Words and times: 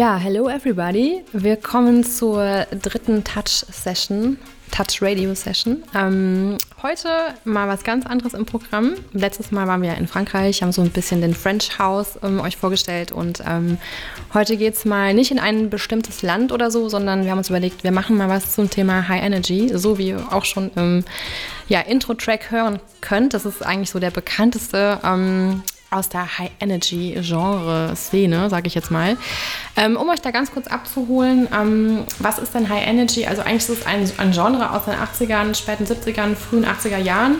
Ja, 0.00 0.16
hello 0.16 0.48
everybody. 0.48 1.20
Wir 1.34 1.56
kommen 1.56 2.04
zur 2.04 2.64
dritten 2.70 3.22
Touch-Session, 3.22 4.38
Touch-Radio-Session. 4.70 5.82
Ähm, 5.94 6.56
heute 6.82 7.10
mal 7.44 7.68
was 7.68 7.84
ganz 7.84 8.06
anderes 8.06 8.32
im 8.32 8.46
Programm. 8.46 8.94
Letztes 9.12 9.50
Mal 9.50 9.66
waren 9.66 9.82
wir 9.82 9.94
in 9.98 10.08
Frankreich, 10.08 10.62
haben 10.62 10.72
so 10.72 10.80
ein 10.80 10.88
bisschen 10.88 11.20
den 11.20 11.34
French 11.34 11.78
House 11.78 12.18
ähm, 12.22 12.40
euch 12.40 12.56
vorgestellt 12.56 13.12
und 13.12 13.42
ähm, 13.46 13.76
heute 14.32 14.56
geht 14.56 14.72
es 14.72 14.86
mal 14.86 15.12
nicht 15.12 15.32
in 15.32 15.38
ein 15.38 15.68
bestimmtes 15.68 16.22
Land 16.22 16.50
oder 16.50 16.70
so, 16.70 16.88
sondern 16.88 17.24
wir 17.24 17.32
haben 17.32 17.38
uns 17.38 17.50
überlegt, 17.50 17.84
wir 17.84 17.92
machen 17.92 18.16
mal 18.16 18.30
was 18.30 18.54
zum 18.54 18.70
Thema 18.70 19.06
High 19.06 19.22
Energy, 19.22 19.70
so 19.74 19.98
wie 19.98 20.08
ihr 20.08 20.32
auch 20.32 20.46
schon 20.46 20.70
im 20.76 21.04
ja, 21.68 21.80
Intro-Track 21.80 22.50
hören 22.50 22.80
könnt. 23.02 23.34
Das 23.34 23.44
ist 23.44 23.62
eigentlich 23.62 23.90
so 23.90 23.98
der 23.98 24.12
bekannteste 24.12 24.98
ähm, 25.04 25.62
aus 25.90 26.08
der 26.08 26.38
High-Energy-Genre-Szene, 26.38 28.48
sage 28.48 28.68
ich 28.68 28.74
jetzt 28.74 28.90
mal. 28.90 29.18
Ähm, 29.80 29.96
um 29.96 30.10
euch 30.10 30.20
da 30.20 30.30
ganz 30.30 30.52
kurz 30.52 30.66
abzuholen, 30.66 31.48
ähm, 31.58 32.04
was 32.18 32.38
ist 32.38 32.54
denn 32.54 32.68
High 32.68 32.86
Energy? 32.86 33.24
Also 33.24 33.40
eigentlich 33.40 33.66
ist 33.66 33.80
es 33.80 33.86
ein, 33.86 34.10
ein 34.18 34.32
Genre 34.32 34.72
aus 34.72 34.84
den 34.84 34.94
80ern, 34.94 35.54
späten 35.54 35.84
70ern, 35.84 36.34
frühen 36.34 36.66
80er 36.66 36.98
Jahren. 36.98 37.36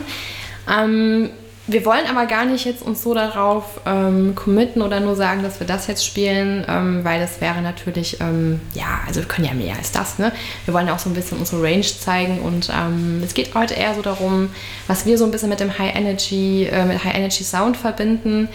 Ähm, 0.67 1.29
wir 1.67 1.85
wollen 1.85 2.07
aber 2.09 2.25
gar 2.25 2.45
nicht 2.45 2.65
jetzt 2.65 2.81
uns 2.81 3.03
so 3.03 3.13
darauf 3.13 3.81
ähm, 3.85 4.33
committen 4.33 4.81
oder 4.81 4.99
nur 4.99 5.15
sagen, 5.15 5.43
dass 5.43 5.59
wir 5.59 5.67
das 5.67 5.85
jetzt 5.85 6.03
spielen, 6.03 6.65
ähm, 6.67 7.03
weil 7.03 7.19
das 7.19 7.39
wäre 7.39 7.61
natürlich, 7.61 8.19
ähm, 8.19 8.59
ja, 8.73 9.01
also 9.05 9.19
wir 9.19 9.27
können 9.27 9.47
ja 9.47 9.53
mehr 9.53 9.75
als 9.77 9.91
das, 9.91 10.17
ne? 10.17 10.31
Wir 10.65 10.73
wollen 10.73 10.87
ja 10.87 10.95
auch 10.95 10.99
so 10.99 11.11
ein 11.11 11.13
bisschen 11.13 11.37
unsere 11.37 11.61
Range 11.61 11.83
zeigen 11.83 12.39
und 12.41 12.71
ähm, 12.75 13.21
es 13.23 13.35
geht 13.35 13.53
heute 13.53 13.75
eher 13.75 13.93
so 13.93 14.01
darum, 14.01 14.49
was 14.87 15.05
wir 15.05 15.19
so 15.19 15.25
ein 15.25 15.31
bisschen 15.31 15.49
mit 15.49 15.59
dem 15.59 15.77
High 15.77 15.95
Energy, 15.95 16.65
äh, 16.65 16.85
mit 16.85 17.03
High 17.03 17.15
Energy 17.15 17.43
Sound 17.43 17.77
verbinden. 17.77 18.49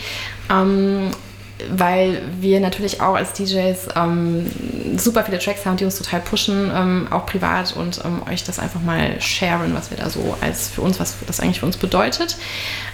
Weil 1.71 2.21
wir 2.41 2.61
natürlich 2.61 3.00
auch 3.00 3.15
als 3.15 3.33
DJs 3.33 3.89
ähm, 3.97 4.47
super 4.99 5.25
viele 5.25 5.39
Tracks 5.39 5.65
haben, 5.65 5.77
die 5.77 5.84
uns 5.84 5.97
total 5.97 6.21
pushen, 6.21 6.71
ähm, 6.75 7.09
auch 7.11 7.25
privat 7.25 7.75
und 7.77 8.00
ähm, 8.05 8.22
euch 8.31 8.44
das 8.44 8.59
einfach 8.59 8.81
mal 8.83 9.21
sharen, 9.21 9.75
was 9.75 9.91
wir 9.91 9.97
da 9.97 10.11
so 10.11 10.37
als 10.41 10.69
für 10.69 10.83
uns, 10.83 11.00
was 11.00 11.17
das 11.27 11.41
eigentlich 11.41 11.61
für 11.61 11.67
uns 11.67 11.78
bedeutet. 11.78 12.37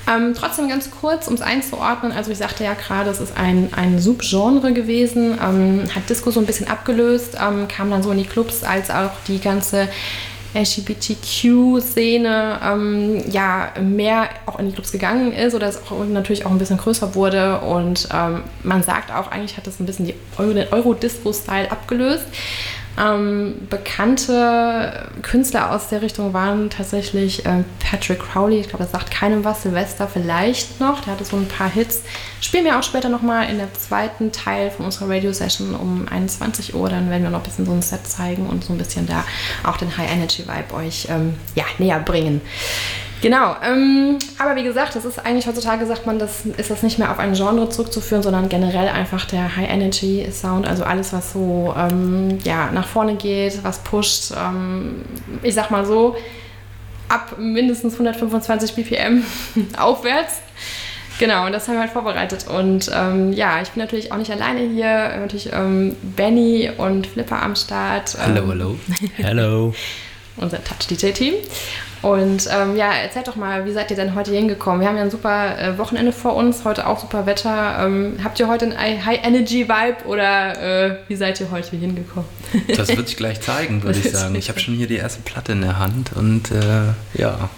Ähm, 0.09 0.35
trotzdem 0.35 0.69
ganz 0.69 0.91
kurz, 0.91 1.29
um 1.29 1.35
es 1.35 1.43
einzuordnen, 1.43 2.13
also 2.13 2.31
ich 2.31 2.39
sagte 2.39 2.65
ja 2.65 2.75
gerade, 2.75 3.11
es 3.11 3.21
ist 3.21 3.37
ein, 3.37 3.71
ein 3.75 3.99
Subgenre 3.99 4.73
gewesen, 4.73 5.39
ähm, 5.43 5.85
hat 5.95 6.09
Disco 6.09 6.31
so 6.31 6.41
ein 6.41 6.47
bisschen 6.47 6.69
abgelöst, 6.69 7.37
ähm, 7.41 7.69
kam 7.69 7.91
dann 7.91 8.03
so 8.03 8.11
in 8.11 8.19
die 8.19 8.25
Clubs, 8.25 8.65
als 8.65 8.91
auch 8.91 9.11
die 9.29 9.41
ganze 9.41 9.89
LGBTQ-Szene 10.55 12.61
ähm, 12.63 13.23
ja 13.31 13.73
mehr 13.81 14.29
auch 14.47 14.59
in 14.59 14.67
die 14.67 14.73
Clubs 14.73 14.93
gegangen 14.93 15.33
ist 15.33 15.55
oder 15.55 15.69
es 15.69 15.79
auch 15.79 16.05
natürlich 16.07 16.45
auch 16.45 16.51
ein 16.51 16.59
bisschen 16.59 16.79
größer 16.79 17.15
wurde 17.15 17.61
und 17.61 18.09
ähm, 18.13 18.43
man 18.63 18.83
sagt 18.83 19.13
auch, 19.13 19.31
eigentlich 19.31 19.57
hat 19.57 19.67
das 19.67 19.81
ein 19.81 19.87
bisschen 19.87 20.07
die 20.07 20.15
Euro, 20.37 20.53
den 20.53 20.73
Euro-Disco-Style 20.73 21.71
abgelöst. 21.71 22.27
Ähm, 22.99 23.55
bekannte 23.71 25.09
Künstler 25.23 25.73
aus 25.73 25.89
der 25.89 26.03
Richtung 26.03 26.35
waren 26.35 26.69
tatsächlich 26.69 27.47
äh, 27.47 27.65
Patrick 27.81 28.21
Crowley, 28.21 28.61
ich 28.61 28.69
glaube, 28.69 28.85
das 28.85 28.93
sagt 28.93 29.11
keinem 29.11 29.45
was, 29.45 29.63
Silvester 29.63 30.07
vielleicht 30.09 30.79
noch, 30.79 31.01
der 31.01 31.15
hatte 31.15 31.25
so 31.25 31.37
ein 31.37 31.49
paar 31.49 31.71
Hits. 31.71 32.03
Spielen 32.43 32.65
wir 32.65 32.79
auch 32.79 32.83
später 32.83 33.09
nochmal 33.09 33.49
in 33.49 33.57
der 33.57 33.73
zweiten 33.73 34.31
Teil 34.31 34.71
von 34.71 34.85
unserer 34.85 35.09
Radio-Session 35.09 35.75
um 35.75 36.07
21 36.07 36.75
Uhr, 36.75 36.91
dann 36.91 37.09
werden 37.09 37.23
wir 37.23 37.31
noch 37.31 37.41
ein 37.41 37.45
bisschen 37.45 37.65
so 37.65 37.73
ein 37.73 37.83
Set 37.83 38.07
zeigen 38.07 38.47
und 38.47 38.65
so 38.65 38.75
ein 38.75 38.79
bisschen 38.79 39.07
da 39.07 39.25
auch 39.65 39.79
den 39.79 39.97
High-Energy-Vibe 39.97 40.75
euch 40.75 41.07
ähm, 41.09 41.35
ja, 41.55 41.65
näher 41.79 42.01
bringen. 42.01 42.43
Genau, 43.23 43.55
ähm, 43.65 44.19
aber 44.37 44.57
wie 44.57 44.65
gesagt, 44.65 44.97
das 44.97 45.05
ist 45.05 45.25
eigentlich 45.25 45.47
heutzutage, 45.47 45.87
sagt 45.87 46.07
man, 46.07 46.19
das 46.19 46.45
ist 46.45 46.73
das 46.73 46.83
nicht 46.83 46.99
mehr 46.99 47.13
auf 47.13 47.21
ein 47.21 47.35
Genre 47.35 47.69
zurückzuführen, 47.69 48.21
sondern 48.21 48.49
generell 48.49 48.89
einfach 48.89 49.25
der 49.27 49.57
High-Energy-Sound, 49.57 50.67
also 50.67 50.83
alles, 50.83 51.13
was 51.13 51.33
so 51.33 51.73
ähm, 51.79 52.39
ja, 52.43 52.73
nach 52.73 52.89
vorne 52.89 53.15
geht, 53.15 53.63
was 53.63 53.79
pusht. 53.79 54.33
Ähm, 54.37 55.03
ich 55.45 55.55
sag 55.55 55.71
mal 55.71 55.87
so, 55.87 56.17
ab 57.09 57.37
mindestens 57.39 57.93
125 57.93 58.75
BPM 58.75 59.23
aufwärts. 59.79 60.41
Genau, 61.21 61.47
und 61.47 61.53
das 61.53 61.69
haben 61.69 61.75
wir 61.75 61.83
halt 61.83 61.93
vorbereitet. 61.93 62.47
Und 62.49 62.91
ähm, 62.93 63.33
ja, 63.33 63.63
ich 63.63 63.69
bin 63.69 63.85
natürlich 63.85 64.11
auch 64.11 64.17
nicht 64.17 64.33
alleine 64.33 64.69
hier. 64.69 65.17
Natürlich 65.21 65.51
ähm, 65.53 65.95
Benny 66.03 66.71
und 66.77 67.07
Flipper 67.07 67.41
am 67.41 67.55
Start. 67.55 68.17
Hallo, 68.19 68.43
ähm, 68.43 68.49
hallo. 68.49 68.79
Hallo. 69.23 69.75
Unser 70.37 70.63
Touch-DJ-Team. 70.63 71.35
Und 72.03 72.49
ähm, 72.51 72.77
ja, 72.77 72.93
erzählt 72.93 73.29
doch 73.29 73.37
mal, 73.37 73.65
wie 73.65 73.73
seid 73.73 73.91
ihr 73.91 73.97
denn 73.97 74.17
heute 74.17 74.33
hingekommen? 74.33 74.81
Wir 74.81 74.89
haben 74.89 74.97
ja 74.97 75.03
ein 75.03 75.11
super 75.11 75.57
äh, 75.57 75.79
Wochenende 75.79 76.11
vor 76.11 76.35
uns, 76.35 76.65
heute 76.65 76.89
auch 76.89 76.99
super 76.99 77.27
Wetter. 77.27 77.79
Ähm, 77.81 78.19
habt 78.25 78.41
ihr 78.41 78.49
heute 78.49 78.77
einen 78.77 79.07
High-Energy-Vibe 79.07 80.07
oder 80.07 80.87
äh, 80.87 80.97
wie 81.07 81.15
seid 81.15 81.41
ihr 81.41 81.53
heute 81.53 81.77
hingekommen? 81.77 82.29
das 82.77 82.89
wird 82.89 83.07
sich 83.07 83.17
gleich 83.17 83.41
zeigen, 83.41 83.85
würde 83.85 84.01
ich 84.01 84.11
sagen. 84.11 84.35
Ich 84.35 84.49
habe 84.49 84.59
schon 84.59 84.75
hier 84.75 84.89
die 84.89 84.97
erste 84.97 85.23
Platte 85.23 85.53
in 85.53 85.61
der 85.61 85.79
Hand 85.79 86.11
und 86.15 86.51
äh, 86.51 87.21
ja, 87.21 87.51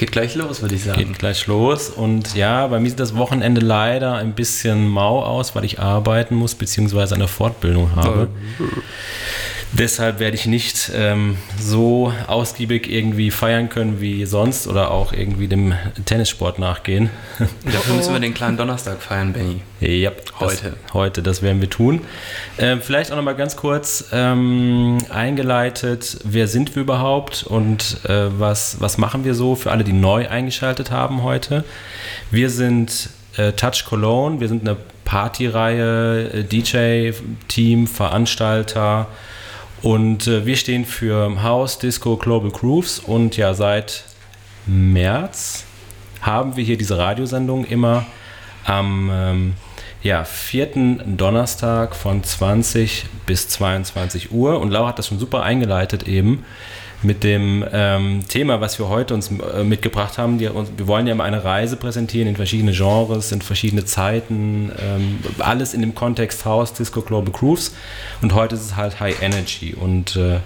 Geht 0.00 0.12
gleich 0.12 0.34
los, 0.34 0.62
würde 0.62 0.76
ich 0.76 0.84
sagen. 0.84 0.98
Geht 0.98 1.18
gleich 1.18 1.46
los. 1.46 1.90
Und 1.90 2.34
ja, 2.34 2.66
bei 2.68 2.80
mir 2.80 2.88
sieht 2.88 3.00
das 3.00 3.16
Wochenende 3.16 3.60
leider 3.60 4.14
ein 4.14 4.32
bisschen 4.32 4.88
mau 4.88 5.22
aus, 5.22 5.54
weil 5.54 5.66
ich 5.66 5.78
arbeiten 5.78 6.36
muss, 6.36 6.54
beziehungsweise 6.54 7.16
eine 7.16 7.28
Fortbildung 7.28 7.94
habe. 7.96 8.28
Deshalb 9.72 10.18
werde 10.18 10.36
ich 10.36 10.46
nicht 10.46 10.90
ähm, 10.94 11.36
so 11.58 12.12
ausgiebig 12.26 12.90
irgendwie 12.90 13.30
feiern 13.30 13.68
können 13.68 14.00
wie 14.00 14.26
sonst 14.26 14.66
oder 14.66 14.90
auch 14.90 15.12
irgendwie 15.12 15.46
dem 15.46 15.74
Tennissport 16.06 16.58
nachgehen. 16.58 17.08
Dafür 17.64 17.94
müssen 17.94 18.12
wir 18.12 18.20
den 18.20 18.34
kleinen 18.34 18.56
Donnerstag 18.56 19.00
feiern, 19.00 19.32
Benny. 19.32 19.60
Ja, 19.80 20.10
heute. 20.40 20.76
Das, 20.84 20.94
heute, 20.94 21.22
das 21.22 21.42
werden 21.42 21.60
wir 21.60 21.70
tun. 21.70 22.00
Ähm, 22.58 22.80
vielleicht 22.82 23.12
auch 23.12 23.16
nochmal 23.16 23.36
ganz 23.36 23.56
kurz 23.56 24.06
ähm, 24.12 24.98
eingeleitet, 25.08 26.18
wer 26.24 26.48
sind 26.48 26.74
wir 26.74 26.82
überhaupt 26.82 27.44
und 27.44 27.98
äh, 28.04 28.26
was, 28.38 28.80
was 28.80 28.98
machen 28.98 29.24
wir 29.24 29.34
so 29.34 29.54
für 29.54 29.70
alle, 29.70 29.84
die 29.84 29.92
neu 29.92 30.28
eingeschaltet 30.28 30.90
haben 30.90 31.22
heute. 31.22 31.64
Wir 32.32 32.50
sind 32.50 33.10
äh, 33.36 33.52
Touch 33.52 33.84
Cologne, 33.88 34.40
wir 34.40 34.48
sind 34.48 34.68
eine 34.68 34.76
Partyreihe, 35.04 36.30
äh, 36.32 36.44
DJ-Team, 36.44 37.86
Veranstalter, 37.86 39.06
und 39.82 40.26
äh, 40.26 40.46
wir 40.46 40.56
stehen 40.56 40.84
für 40.84 41.42
House 41.42 41.78
Disco 41.78 42.16
Global 42.16 42.50
Grooves 42.50 42.98
und 42.98 43.36
ja, 43.36 43.54
seit 43.54 44.04
März 44.66 45.64
haben 46.20 46.56
wir 46.56 46.64
hier 46.64 46.76
diese 46.76 46.98
Radiosendung 46.98 47.64
immer 47.64 48.04
am 48.64 49.10
ähm, 49.12 49.54
ja, 50.02 50.24
vierten 50.24 51.16
Donnerstag 51.16 51.94
von 51.94 52.22
20 52.22 53.06
bis 53.26 53.48
22 53.48 54.32
Uhr. 54.32 54.60
Und 54.60 54.70
Laura 54.70 54.88
hat 54.88 54.98
das 54.98 55.08
schon 55.08 55.18
super 55.18 55.42
eingeleitet 55.42 56.06
eben 56.06 56.44
mit 57.02 57.24
dem 57.24 57.64
ähm, 57.72 58.20
Thema, 58.28 58.60
was 58.60 58.78
wir 58.78 58.88
heute 58.88 59.14
uns 59.14 59.30
äh, 59.30 59.64
mitgebracht 59.64 60.18
haben. 60.18 60.38
Die, 60.38 60.44
wir 60.48 60.86
wollen 60.86 61.06
ja 61.06 61.14
mal 61.14 61.24
eine 61.24 61.42
Reise 61.42 61.76
präsentieren 61.76 62.28
in 62.28 62.36
verschiedene 62.36 62.72
Genres, 62.72 63.32
in 63.32 63.40
verschiedene 63.40 63.84
Zeiten, 63.84 64.70
ähm, 64.78 65.18
alles 65.38 65.74
in 65.74 65.80
dem 65.80 65.94
Kontext 65.94 66.44
House, 66.44 66.72
Disco, 66.72 67.00
Global 67.00 67.32
Grooves. 67.32 67.74
Und 68.20 68.34
heute 68.34 68.54
ist 68.54 68.62
es 68.62 68.76
halt 68.76 69.00
High 69.00 69.22
Energy. 69.22 69.74
Und 69.74 70.16
äh, 70.16 70.40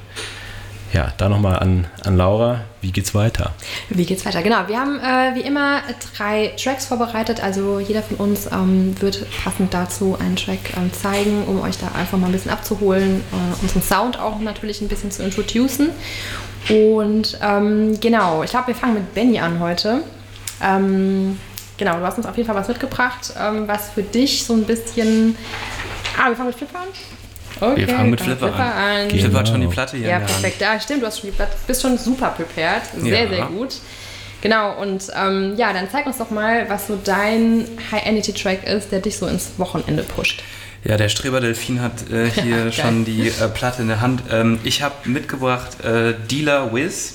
ja, 0.92 1.12
da 1.16 1.28
nochmal 1.28 1.58
an, 1.58 1.86
an 2.04 2.16
Laura. 2.16 2.60
Wie 2.84 2.92
geht's 2.92 3.14
weiter? 3.14 3.54
Wie 3.88 4.04
geht's 4.04 4.26
weiter? 4.26 4.42
Genau, 4.42 4.68
wir 4.68 4.78
haben 4.78 5.00
äh, 5.00 5.34
wie 5.34 5.40
immer 5.40 5.80
drei 6.14 6.52
Tracks 6.62 6.84
vorbereitet. 6.84 7.42
Also 7.42 7.80
jeder 7.80 8.02
von 8.02 8.18
uns 8.18 8.44
ähm, 8.52 8.94
wird 9.00 9.24
passend 9.42 9.72
dazu 9.72 10.18
einen 10.20 10.36
Track 10.36 10.76
ähm, 10.76 10.92
zeigen, 10.92 11.44
um 11.46 11.62
euch 11.62 11.78
da 11.78 11.92
einfach 11.98 12.18
mal 12.18 12.26
ein 12.26 12.32
bisschen 12.32 12.50
abzuholen, 12.50 13.22
äh, 13.32 13.62
unseren 13.62 13.80
Sound 13.80 14.18
auch 14.20 14.38
natürlich 14.38 14.82
ein 14.82 14.88
bisschen 14.88 15.10
zu 15.10 15.22
introducen. 15.22 15.92
Und 16.68 17.38
ähm, 17.40 17.98
genau, 18.00 18.42
ich 18.42 18.50
glaube, 18.50 18.66
wir 18.66 18.74
fangen 18.74 18.92
mit 18.92 19.14
Benny 19.14 19.38
an 19.38 19.60
heute. 19.60 20.04
Ähm, 20.62 21.40
genau, 21.78 21.96
du 21.96 22.04
hast 22.04 22.18
uns 22.18 22.26
auf 22.26 22.36
jeden 22.36 22.46
Fall 22.46 22.56
was 22.56 22.68
mitgebracht, 22.68 23.32
ähm, 23.40 23.66
was 23.66 23.92
für 23.92 24.02
dich 24.02 24.44
so 24.44 24.52
ein 24.52 24.64
bisschen. 24.64 25.38
Ah, 26.18 26.28
wir 26.28 26.36
fangen 26.36 26.48
mit 26.48 26.58
Flip 26.58 26.68
an. 26.74 26.88
Okay, 27.72 27.86
wir 27.86 27.88
fangen 27.88 28.10
mit 28.10 28.20
Flipper, 28.20 28.48
Flipper 28.48 28.64
an. 28.64 29.02
an. 29.02 29.08
Genau. 29.08 29.20
Flipper 29.22 29.38
hat 29.38 29.48
schon 29.48 29.60
die 29.60 29.66
Platte 29.66 29.96
hier. 29.96 30.08
Ja, 30.08 30.18
perfekt. 30.18 30.60
Ja, 30.60 30.78
stimmt, 30.80 31.02
du 31.02 31.06
hast 31.06 31.20
schon 31.20 31.30
die 31.30 31.36
Platte, 31.36 31.52
bist 31.66 31.82
schon 31.82 31.98
super 31.98 32.28
prepared. 32.30 32.82
Sehr, 32.96 33.24
ja. 33.24 33.28
sehr 33.28 33.46
gut. 33.46 33.76
Genau, 34.40 34.78
und 34.80 35.10
ähm, 35.16 35.54
ja, 35.56 35.72
dann 35.72 35.88
zeig 35.90 36.04
uns 36.04 36.18
doch 36.18 36.30
mal, 36.30 36.68
was 36.68 36.86
so 36.86 36.98
dein 37.02 37.66
High-Energy-Track 37.90 38.64
ist, 38.66 38.92
der 38.92 39.00
dich 39.00 39.16
so 39.16 39.26
ins 39.26 39.52
Wochenende 39.56 40.02
pusht. 40.02 40.42
Ja, 40.84 40.98
der 40.98 41.08
Streber 41.08 41.40
Delfin 41.40 41.80
hat 41.80 42.10
äh, 42.10 42.28
hier 42.42 42.66
ja, 42.66 42.72
schon 42.72 43.06
die 43.06 43.28
äh, 43.28 43.48
Platte 43.48 43.80
in 43.80 43.88
der 43.88 44.02
Hand. 44.02 44.22
Ähm, 44.30 44.58
ich 44.62 44.82
habe 44.82 44.94
mitgebracht 45.08 45.82
äh, 45.82 46.12
Dealer 46.30 46.74
Wiz 46.74 47.14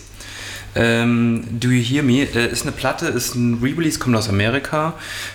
ähm, 0.76 1.44
Do 1.60 1.70
You 1.70 1.82
Hear 1.82 2.04
Me 2.04 2.22
äh, 2.24 2.48
ist 2.48 2.64
eine 2.64 2.72
Platte, 2.72 3.08
ist 3.08 3.36
ein 3.36 3.60
Re-Release, 3.62 4.00
kommt 4.00 4.16
aus 4.16 4.30
Amerika, 4.30 4.94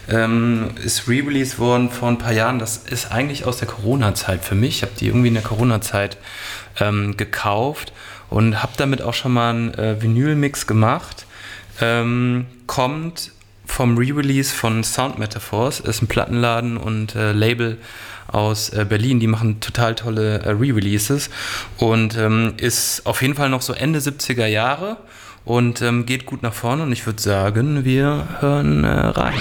ähm, 0.08 0.70
ist 0.84 1.08
Re-Release 1.08 1.58
worden 1.58 1.90
vor 1.90 2.08
ein 2.08 2.18
paar 2.18 2.32
Jahren. 2.32 2.58
Das 2.58 2.78
ist 2.78 3.10
eigentlich 3.10 3.44
aus 3.44 3.58
der 3.58 3.68
Corona-Zeit 3.68 4.44
für 4.44 4.54
mich. 4.54 4.76
Ich 4.76 4.82
habe 4.82 4.92
die 4.98 5.06
irgendwie 5.06 5.28
in 5.28 5.34
der 5.34 5.42
Corona-Zeit 5.42 6.16
ähm, 6.80 7.16
gekauft 7.16 7.92
und 8.30 8.62
habe 8.62 8.72
damit 8.76 9.02
auch 9.02 9.14
schon 9.14 9.32
mal 9.32 9.50
einen 9.50 9.74
äh, 9.74 10.00
Vinyl-Mix 10.00 10.66
gemacht. 10.66 11.26
Ähm, 11.80 12.46
kommt 12.66 13.32
vom 13.66 13.98
Re-Release 13.98 14.54
von 14.54 14.84
Sound 14.84 15.18
Metaphors. 15.18 15.80
Ist 15.80 16.02
ein 16.02 16.06
Plattenladen 16.06 16.76
und 16.76 17.16
äh, 17.16 17.32
Label 17.32 17.78
aus 18.28 18.70
äh, 18.70 18.84
Berlin. 18.88 19.20
Die 19.20 19.26
machen 19.26 19.60
total 19.60 19.94
tolle 19.94 20.40
äh, 20.40 20.50
Re-Releases 20.50 21.30
und 21.78 22.16
ähm, 22.16 22.54
ist 22.56 23.06
auf 23.06 23.22
jeden 23.22 23.34
Fall 23.34 23.48
noch 23.48 23.62
so 23.62 23.72
Ende 23.72 23.98
70er 23.98 24.46
Jahre 24.46 24.98
und 25.44 25.82
ähm, 25.82 26.06
geht 26.06 26.26
gut 26.26 26.42
nach 26.42 26.54
vorne. 26.54 26.82
Und 26.82 26.92
ich 26.92 27.06
würde 27.06 27.20
sagen, 27.20 27.84
wir 27.84 28.26
hören 28.40 28.84
äh, 28.84 28.88
rein. 28.88 29.40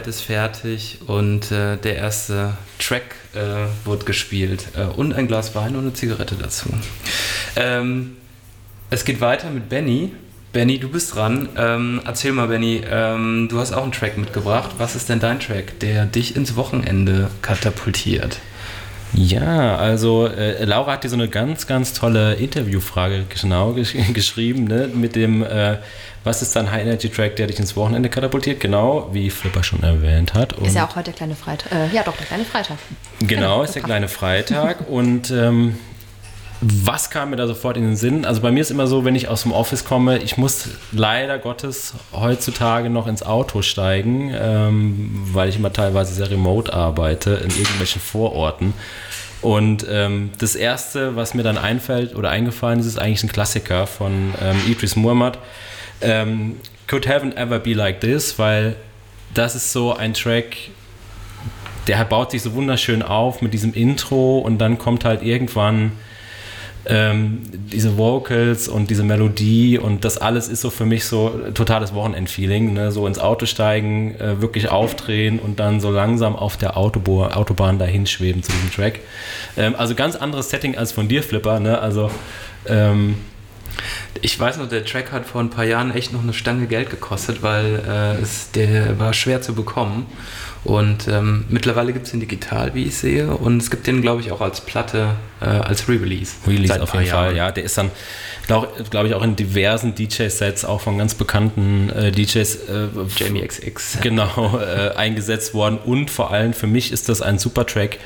Arbeit 0.00 0.06
ist 0.06 0.22
fertig 0.22 0.98
und 1.08 1.52
äh, 1.52 1.76
der 1.76 1.96
erste 1.96 2.54
Track 2.78 3.16
äh, 3.34 3.66
wird 3.86 4.06
gespielt. 4.06 4.68
Äh, 4.74 4.84
und 4.84 5.12
ein 5.12 5.28
Glas 5.28 5.54
Wein 5.54 5.76
und 5.76 5.82
eine 5.82 5.92
Zigarette 5.92 6.36
dazu. 6.36 6.70
Ähm, 7.54 8.16
es 8.88 9.04
geht 9.04 9.20
weiter 9.20 9.50
mit 9.50 9.68
Benny. 9.68 10.12
Benny, 10.54 10.78
du 10.78 10.88
bist 10.88 11.14
dran. 11.14 11.50
Ähm, 11.54 12.00
erzähl 12.06 12.32
mal, 12.32 12.48
Benny, 12.48 12.80
ähm, 12.90 13.48
du 13.50 13.58
hast 13.58 13.74
auch 13.74 13.82
einen 13.82 13.92
Track 13.92 14.16
mitgebracht. 14.16 14.70
Was 14.78 14.96
ist 14.96 15.10
denn 15.10 15.20
dein 15.20 15.38
Track, 15.38 15.78
der 15.80 16.06
dich 16.06 16.34
ins 16.34 16.56
Wochenende 16.56 17.30
katapultiert? 17.42 18.38
Ja, 19.12 19.76
also 19.76 20.28
äh, 20.28 20.64
Laura 20.64 20.92
hat 20.92 21.04
dir 21.04 21.08
so 21.10 21.16
eine 21.16 21.28
ganz, 21.28 21.66
ganz 21.66 21.92
tolle 21.92 22.34
Interviewfrage 22.34 23.26
genau 23.28 23.72
gesch 23.72 23.94
geschrieben, 24.14 24.64
ne? 24.64 24.88
mit 24.92 25.14
dem, 25.14 25.42
äh, 25.42 25.76
was 26.24 26.42
ist 26.42 26.54
dein 26.54 26.70
High-Energy-Track, 26.70 27.36
der 27.36 27.46
dich 27.46 27.58
ins 27.58 27.76
Wochenende 27.76 28.08
katapultiert? 28.08 28.60
Genau, 28.60 29.08
wie 29.12 29.30
Flipper 29.30 29.62
schon 29.62 29.82
erwähnt 29.82 30.34
hat. 30.34 30.52
Und 30.52 30.66
ist 30.66 30.74
ja 30.74 30.86
auch 30.86 30.96
heute 30.96 31.06
der 31.06 31.14
kleine 31.14 31.34
Freitag. 31.34 31.72
Äh, 31.72 31.94
ja, 31.94 32.02
doch, 32.02 32.16
der 32.16 32.26
kleine 32.26 32.44
Freitag. 32.44 32.76
Genau, 33.20 33.28
genau 33.28 33.62
ist 33.64 33.74
der 33.74 33.82
kleine 33.82 34.08
Freitag. 34.08 34.88
und 34.88 35.30
ähm, 35.30 35.76
was 36.62 37.08
kam 37.08 37.30
mir 37.30 37.36
da 37.36 37.46
sofort 37.46 37.78
in 37.78 37.84
den 37.84 37.96
Sinn? 37.96 38.26
Also 38.26 38.42
bei 38.42 38.50
mir 38.50 38.60
ist 38.60 38.70
immer 38.70 38.86
so, 38.86 39.06
wenn 39.06 39.14
ich 39.14 39.28
aus 39.28 39.42
dem 39.44 39.52
Office 39.52 39.86
komme, 39.86 40.18
ich 40.18 40.36
muss 40.36 40.68
leider 40.92 41.38
Gottes 41.38 41.94
heutzutage 42.12 42.90
noch 42.90 43.06
ins 43.06 43.22
Auto 43.22 43.62
steigen, 43.62 44.30
ähm, 44.34 45.10
weil 45.32 45.48
ich 45.48 45.56
immer 45.56 45.72
teilweise 45.72 46.12
sehr 46.12 46.30
remote 46.30 46.72
arbeite 46.72 47.30
in 47.30 47.50
irgendwelchen 47.50 48.02
Vororten. 48.02 48.74
Und 49.40 49.86
ähm, 49.88 50.32
das 50.36 50.54
erste, 50.54 51.16
was 51.16 51.32
mir 51.32 51.42
dann 51.42 51.56
einfällt 51.56 52.14
oder 52.14 52.28
eingefallen 52.28 52.78
ist, 52.80 52.84
ist 52.84 52.98
eigentlich 52.98 53.24
ein 53.24 53.32
Klassiker 53.32 53.86
von 53.86 54.34
ähm, 54.42 54.58
Idris 54.66 54.96
Muhammad. 54.96 55.38
Ähm, 56.00 56.56
Could 56.86 57.06
Heaven 57.06 57.36
Ever 57.36 57.58
Be 57.58 57.74
Like 57.74 58.00
This, 58.00 58.38
weil 58.38 58.76
das 59.34 59.54
ist 59.54 59.72
so 59.72 59.94
ein 59.94 60.14
Track, 60.14 60.56
der 61.86 62.04
baut 62.04 62.30
sich 62.30 62.42
so 62.42 62.54
wunderschön 62.54 63.02
auf 63.02 63.42
mit 63.42 63.54
diesem 63.54 63.74
Intro 63.74 64.38
und 64.38 64.58
dann 64.58 64.78
kommt 64.78 65.04
halt 65.04 65.22
irgendwann 65.22 65.92
ähm, 66.86 67.42
diese 67.52 67.98
Vocals 67.98 68.68
und 68.68 68.90
diese 68.90 69.02
Melodie 69.02 69.78
und 69.78 70.04
das 70.04 70.18
alles 70.18 70.48
ist 70.48 70.62
so 70.62 70.70
für 70.70 70.86
mich 70.86 71.04
so 71.04 71.28
totales 71.54 71.94
Wochenendfeeling. 71.94 72.72
Ne? 72.72 72.90
So 72.90 73.06
ins 73.06 73.18
Auto 73.18 73.46
steigen, 73.46 74.14
äh, 74.16 74.40
wirklich 74.40 74.70
aufdrehen 74.70 75.38
und 75.38 75.60
dann 75.60 75.80
so 75.80 75.90
langsam 75.90 76.36
auf 76.36 76.56
der 76.56 76.76
Autobo 76.76 77.26
Autobahn 77.26 77.78
dahin 77.78 78.06
schweben 78.06 78.42
zu 78.42 78.50
diesem 78.52 78.72
Track. 78.72 79.00
Ähm, 79.56 79.74
also 79.76 79.94
ganz 79.94 80.16
anderes 80.16 80.50
Setting 80.50 80.76
als 80.76 80.92
von 80.92 81.08
dir, 81.08 81.22
Flipper. 81.22 81.60
Ne? 81.60 81.78
Also 81.78 82.10
ähm, 82.66 83.16
ich 84.22 84.38
weiß 84.38 84.58
noch, 84.58 84.68
der 84.68 84.84
Track 84.84 85.12
hat 85.12 85.26
vor 85.26 85.40
ein 85.40 85.50
paar 85.50 85.64
Jahren 85.64 85.94
echt 85.94 86.12
noch 86.12 86.22
eine 86.22 86.32
Stange 86.32 86.66
Geld 86.66 86.90
gekostet, 86.90 87.42
weil 87.42 87.82
äh, 87.86 88.22
es, 88.22 88.50
der 88.52 88.98
war 88.98 89.12
schwer 89.12 89.42
zu 89.42 89.54
bekommen. 89.54 90.06
Und 90.62 91.08
ähm, 91.08 91.46
mittlerweile 91.48 91.92
gibt 91.94 92.06
es 92.06 92.12
ihn 92.12 92.20
digital, 92.20 92.74
wie 92.74 92.84
ich 92.84 92.96
sehe. 92.96 93.34
Und 93.34 93.62
es 93.62 93.70
gibt 93.70 93.86
den, 93.86 94.02
glaube 94.02 94.20
ich, 94.20 94.30
auch 94.30 94.42
als 94.42 94.60
Platte, 94.60 95.16
äh, 95.40 95.46
als 95.46 95.88
Re-Release. 95.88 96.34
Release 96.46 96.82
auf 96.82 96.92
jeden 96.92 97.06
Jahren. 97.06 97.26
Fall, 97.28 97.36
ja. 97.36 97.50
Der 97.50 97.64
ist 97.64 97.78
dann, 97.78 97.90
glaube 98.46 98.68
glaub 98.90 99.06
ich, 99.06 99.14
auch 99.14 99.22
in 99.22 99.36
diversen 99.36 99.94
DJ-Sets, 99.94 100.66
auch 100.66 100.82
von 100.82 100.98
ganz 100.98 101.14
bekannten 101.14 101.88
äh, 101.90 102.12
DJs. 102.12 102.54
Äh, 102.56 102.88
Jamie 103.16 103.46
XX. 103.46 103.98
Genau, 104.02 104.58
äh, 104.58 104.94
eingesetzt 104.96 105.54
worden. 105.54 105.78
Und 105.82 106.10
vor 106.10 106.30
allem 106.30 106.52
für 106.52 106.66
mich 106.66 106.92
ist 106.92 107.08
das 107.08 107.22
ein 107.22 107.38
super 107.38 107.64
Track. 107.64 107.98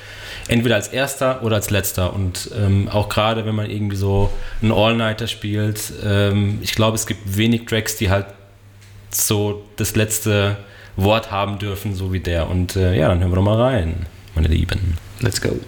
Entweder 0.49 0.75
als 0.75 0.89
erster 0.89 1.43
oder 1.43 1.57
als 1.57 1.71
letzter. 1.71 2.13
Und 2.13 2.51
ähm, 2.57 2.89
auch 2.89 3.09
gerade, 3.09 3.47
wenn 3.47 3.55
man 3.55 3.71
irgendwie 3.71 3.97
so 3.97 4.31
einen 4.61 4.73
All-Nighter 4.73 5.27
spielt, 5.27 5.93
ähm, 6.05 6.59
ich 6.63 6.75
glaube, 6.75 6.97
es 6.97 7.07
gibt 7.07 7.37
wenig 7.37 7.65
Tracks, 7.67 7.97
die 7.97 8.11
halt 8.11 8.27
so 9.11 9.65
das 9.77 9.97
letzte 9.97 10.57
Wort 10.97 11.31
haben 11.31 11.59
dürfen, 11.59 11.95
so 11.95 12.13
wie 12.13 12.21
der. 12.21 12.49
Und 12.51 12.77
äh, 12.77 12.97
ja, 12.97 13.09
dann 13.09 13.21
hören 13.21 13.31
wir 13.31 13.37
doch 13.37 13.43
mal 13.43 13.61
rein, 13.61 14.07
meine 14.35 14.49
Lieben. 14.49 14.99
Let's 15.21 15.41
go. 15.41 15.59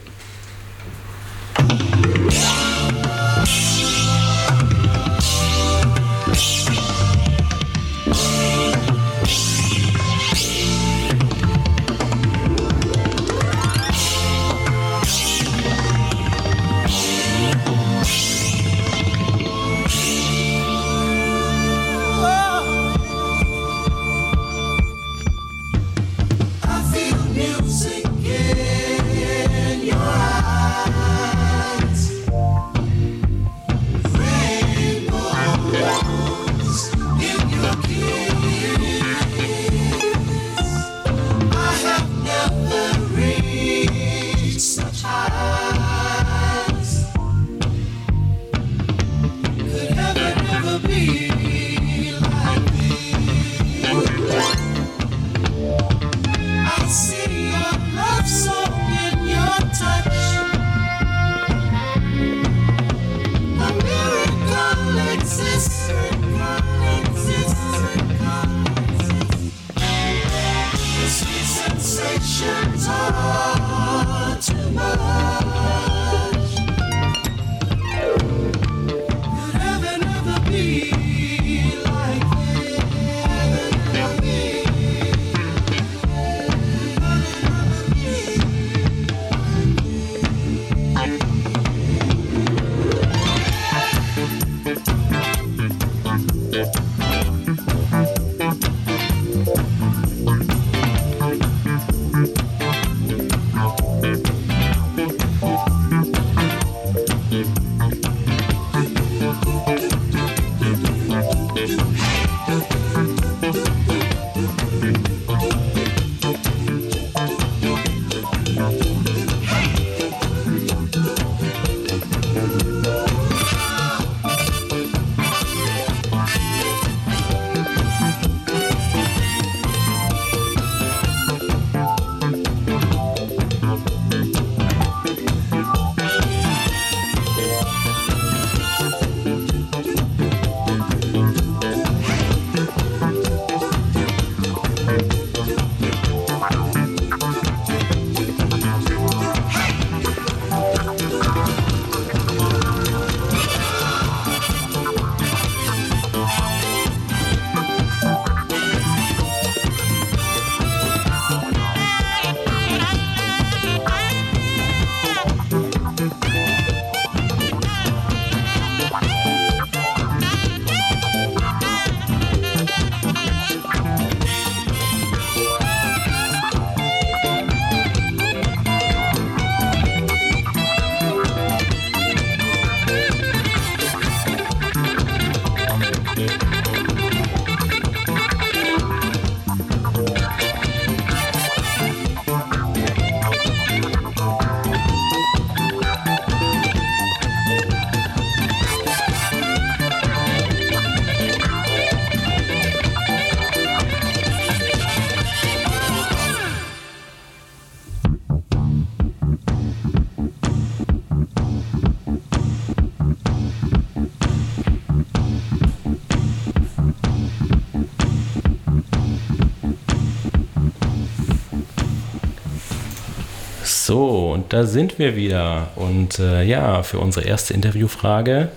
Da 224.57 224.65
sind 224.65 224.99
wir 224.99 225.17
wieder. 225.17 225.69
Und 225.77 226.19
äh, 226.19 226.43
ja, 226.43 226.83
für 226.83 226.99
unsere 226.99 227.27
erste 227.27 227.53
Interviewfrage 227.53 228.49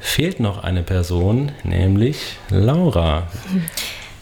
fehlt 0.00 0.40
noch 0.40 0.64
eine 0.64 0.82
Person, 0.82 1.52
nämlich 1.64 2.38
Laura. 2.48 3.26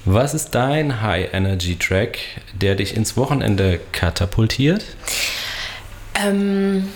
Was 0.05 0.35
ist 0.35 0.53
dein 0.57 1.01
High-Energy-Track, 1.01 2.19
der 2.61 2.75
dich 2.75 2.97
ins 2.97 3.17
Wochenende 3.17 3.79
katapultiert? 3.93 4.85
Ähm, 6.17 6.89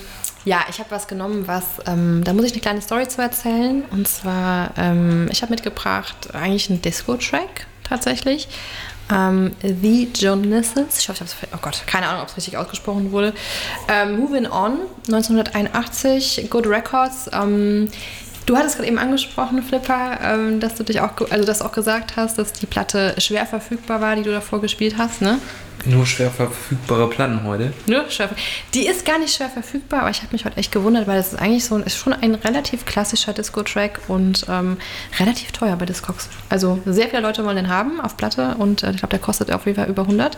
ja, 0.45 0.65
ich 0.71 0.81
habe 0.81 0.91
was 0.91 1.07
genommen, 1.07 1.47
was, 1.47 1.63
ähm, 1.87 2.25
da 2.25 2.33
muss 2.33 2.47
ich 2.47 2.53
eine 2.53 2.63
kleine 2.63 2.81
Story 2.81 3.07
zu 3.07 3.23
erzählen. 3.23 3.85
Und 3.93 4.09
zwar, 4.09 4.73
ähm, 4.77 5.29
ich 5.31 5.43
habe 5.43 5.53
mitgebracht 5.53 6.35
eigentlich 6.35 6.69
einen 6.69 6.83
Disco-Track 6.83 7.69
tatsächlich. 7.85 8.49
Ähm, 9.13 9.53
The 9.63 10.09
Joneses, 10.15 10.99
ich 10.99 11.09
hoffe, 11.09 11.25
ich 11.25 11.35
habe 11.35 11.53
oh 11.55 11.59
Gott, 11.63 11.83
keine 11.87 12.09
Ahnung, 12.09 12.23
ob 12.23 12.29
es 12.29 12.37
richtig 12.37 12.57
ausgesprochen 12.57 13.13
wurde. 13.13 13.33
Ähm, 13.89 14.19
Moving 14.19 14.47
On, 14.47 14.79
1981, 15.07 16.49
Good 16.51 16.67
Records. 16.67 17.31
Ähm, 17.33 17.89
du 18.47 18.57
hattest 18.57 18.77
gerade 18.77 18.89
eben 18.89 18.99
angesprochen, 18.99 19.63
Flipper, 19.63 20.19
dass 20.61 20.77
du 20.77 20.85
dich 20.85 21.01
auch, 21.01 21.11
also 21.31 21.45
dass 21.45 21.59
du 21.59 21.65
auch 21.65 21.73
gesagt 21.73 22.17
hast, 22.17 22.39
dass 22.39 22.53
die 22.53 22.67
Platte 22.67 23.15
schwer 23.19 23.45
verfügbar 23.45 24.01
war, 24.01 24.15
die 24.15 24.23
du 24.23 24.31
davor 24.31 24.61
gespielt 24.61 24.97
hast, 24.99 25.21
ne? 25.21 25.39
Nur 25.85 26.07
schwer 26.07 26.31
verfügbare 26.31 27.09
Platten 27.09 27.45
heute. 27.45 27.73
Nur 27.87 28.11
schwer. 28.11 28.31
Die 28.75 28.87
ist 28.87 29.05
gar 29.05 29.19
nicht 29.19 29.35
schwer 29.35 29.49
verfügbar, 29.49 30.01
aber 30.01 30.11
ich 30.11 30.23
habe 30.23 30.33
mich 30.33 30.45
heute 30.45 30.57
echt 30.57 30.73
gewundert, 30.73 31.07
weil 31.07 31.19
es 31.19 31.33
ist 31.33 31.39
eigentlich 31.39 31.65
so 31.65 31.77
ist 31.79 31.97
schon 31.97 32.13
ein 32.13 32.35
relativ 32.35 32.85
klassischer 32.85 33.33
Disco-Track 33.33 34.01
und 34.09 34.47
ähm, 34.49 34.79
relativ 35.21 35.53
teuer 35.53 35.77
bei 35.77 35.87
Discogs. 35.87 36.29
Also 36.49 36.81
sehr 36.87 37.09
viele 37.09 37.23
Leute 37.23 37.45
wollen 37.45 37.57
den 37.57 37.69
haben 37.69 38.01
auf 38.01 38.17
Platte 38.17 38.57
und 38.59 38.83
äh, 38.83 38.91
ich 38.91 38.99
glaube, 38.99 39.11
der 39.11 39.21
kostet 39.21 39.53
auf 39.53 39.67
jeden 39.67 39.77
Fall 39.77 39.89
über 39.89 40.03
100. 40.03 40.37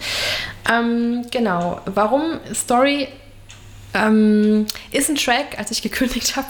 Ähm, 0.70 1.24
genau. 1.30 1.80
Warum 1.86 2.40
Story 2.54 3.08
ähm, 3.94 4.66
ist 4.92 5.08
ein 5.08 5.16
Track, 5.16 5.58
als 5.58 5.70
ich 5.70 5.82
gekündigt 5.82 6.36
habe, 6.36 6.48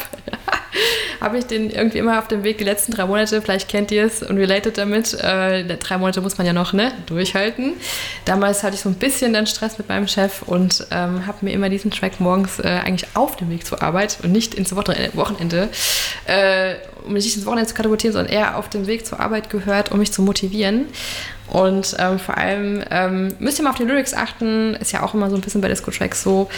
habe 1.21 1.39
ich 1.39 1.47
den 1.47 1.71
irgendwie 1.71 1.99
immer 1.99 2.19
auf 2.19 2.29
dem 2.29 2.43
Weg 2.43 2.59
die 2.59 2.65
letzten 2.65 2.93
drei 2.93 3.07
Monate, 3.07 3.41
vielleicht 3.41 3.69
kennt 3.69 3.91
ihr 3.91 4.05
es 4.05 4.23
und 4.23 4.37
related 4.39 4.77
damit. 4.77 5.15
Äh, 5.15 5.65
drei 5.77 5.99
Monate 5.99 6.21
muss 6.21 6.37
man 6.37 6.47
ja 6.47 6.53
noch 6.53 6.73
ne, 6.73 6.93
durchhalten. 7.07 7.75
Damals 8.25 8.63
hatte 8.63 8.75
ich 8.75 8.81
so 8.81 8.89
ein 8.89 8.97
bisschen 8.97 9.33
dann 9.33 9.47
Stress 9.47 9.79
mit 9.79 9.89
meinem 9.89 10.09
Chef 10.09 10.43
und 10.43 10.87
ähm, 10.91 11.27
habe 11.27 11.39
mir 11.45 11.53
immer 11.53 11.69
diesen 11.69 11.91
Track 11.91 12.21
morgens 12.21 12.59
äh, 12.59 12.67
eigentlich 12.67 13.09
auf 13.15 13.37
dem 13.37 13.51
Weg 13.51 13.65
zur 13.65 13.83
Arbeit 13.83 14.19
und 14.23 14.33
nicht 14.33 14.55
ins 14.55 14.75
Wochenende, 14.75 15.69
äh, 16.27 16.75
um 17.05 17.13
mich 17.13 17.25
nicht 17.25 17.37
ins 17.37 17.47
Wochenende 17.47 17.69
zu 17.69 17.75
katapultieren, 17.75 18.13
sondern 18.13 18.33
eher 18.33 18.59
auf 18.59 18.69
dem 18.69 18.87
Weg 18.87 19.07
zur 19.07 19.21
Arbeit 19.21 19.49
gehört, 19.51 19.93
um 19.93 19.99
mich 19.99 20.13
zu 20.13 20.23
motivieren. 20.23 20.87
Und 21.51 21.97
ähm, 21.99 22.19
vor 22.19 22.37
allem 22.37 22.85
ähm, 22.91 23.35
müsst 23.39 23.59
ihr 23.59 23.65
mal 23.65 23.71
auf 23.71 23.77
die 23.77 23.85
Lyrics 23.85 24.13
achten, 24.13 24.75
ist 24.75 24.93
ja 24.93 25.03
auch 25.03 25.15
immer 25.15 25.31
so 25.31 25.37
ein 25.37 25.41
bisschen 25.41 25.61
bei 25.61 25.69
Disco-Tracks 25.69 26.23
so. 26.23 26.49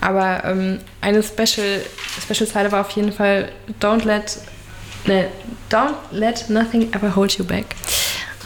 Aber 0.00 0.44
ähm, 0.44 0.80
eine 1.00 1.22
Special, 1.22 1.80
Special 2.20 2.72
war 2.72 2.82
auf 2.82 2.90
jeden 2.90 3.12
Fall 3.12 3.48
Don't 3.80 4.04
let, 4.04 4.38
ne, 5.06 5.28
don't 5.70 5.94
let 6.10 6.50
nothing 6.50 6.92
ever 6.92 7.14
hold 7.16 7.38
you 7.38 7.44
back. 7.44 7.64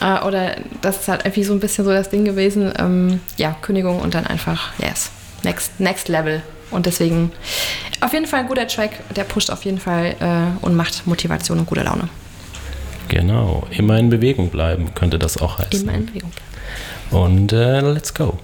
Äh, 0.00 0.24
oder 0.24 0.56
das 0.82 1.00
ist 1.00 1.08
halt 1.08 1.22
irgendwie 1.24 1.44
so 1.44 1.52
ein 1.52 1.60
bisschen 1.60 1.84
so 1.84 1.90
das 1.90 2.10
Ding 2.10 2.24
gewesen. 2.24 2.72
Ähm, 2.78 3.20
ja, 3.36 3.56
Kündigung 3.60 4.00
und 4.00 4.14
dann 4.14 4.26
einfach, 4.26 4.72
yes, 4.78 5.10
next, 5.42 5.80
next 5.80 6.08
level. 6.08 6.42
Und 6.70 6.86
deswegen 6.86 7.32
auf 8.00 8.12
jeden 8.12 8.26
Fall 8.26 8.40
ein 8.40 8.46
guter 8.46 8.66
Track, 8.68 8.90
der 9.16 9.24
pusht 9.24 9.50
auf 9.50 9.64
jeden 9.64 9.80
Fall 9.80 10.14
äh, 10.20 10.64
und 10.64 10.76
macht 10.76 11.06
Motivation 11.06 11.58
und 11.58 11.66
gute 11.66 11.82
Laune. 11.82 12.08
Genau, 13.08 13.66
immer 13.70 13.98
in 13.98 14.10
Bewegung 14.10 14.50
bleiben 14.50 14.94
könnte 14.94 15.18
das 15.18 15.38
auch 15.38 15.58
heißen. 15.58 15.82
Immer 15.82 15.94
in 15.94 16.06
Bewegung 16.06 16.30
bleiben. 16.30 17.24
Und 17.24 17.52
äh, 17.52 17.80
let's 17.80 18.12
go. 18.12 18.38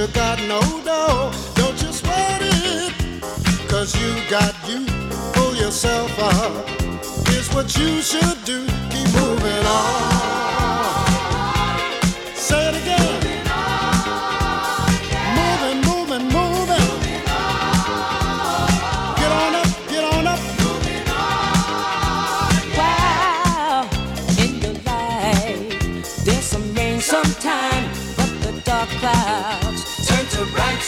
you 0.00 0.06
got 0.08 0.38
no 0.48 0.60
dough, 0.82 1.30
don't 1.54 1.82
you 1.82 1.92
sweat 1.92 2.40
it. 2.40 2.94
Cause 3.68 3.94
you 4.00 4.14
got 4.30 4.54
you, 4.66 4.86
pull 5.34 5.54
yourself 5.54 6.18
up. 6.18 6.52
It's 7.28 7.52
what 7.52 7.76
you 7.76 8.00
should 8.00 8.42
do, 8.44 8.66
keep 8.88 9.12
moving 9.14 9.66
on. 9.66 10.59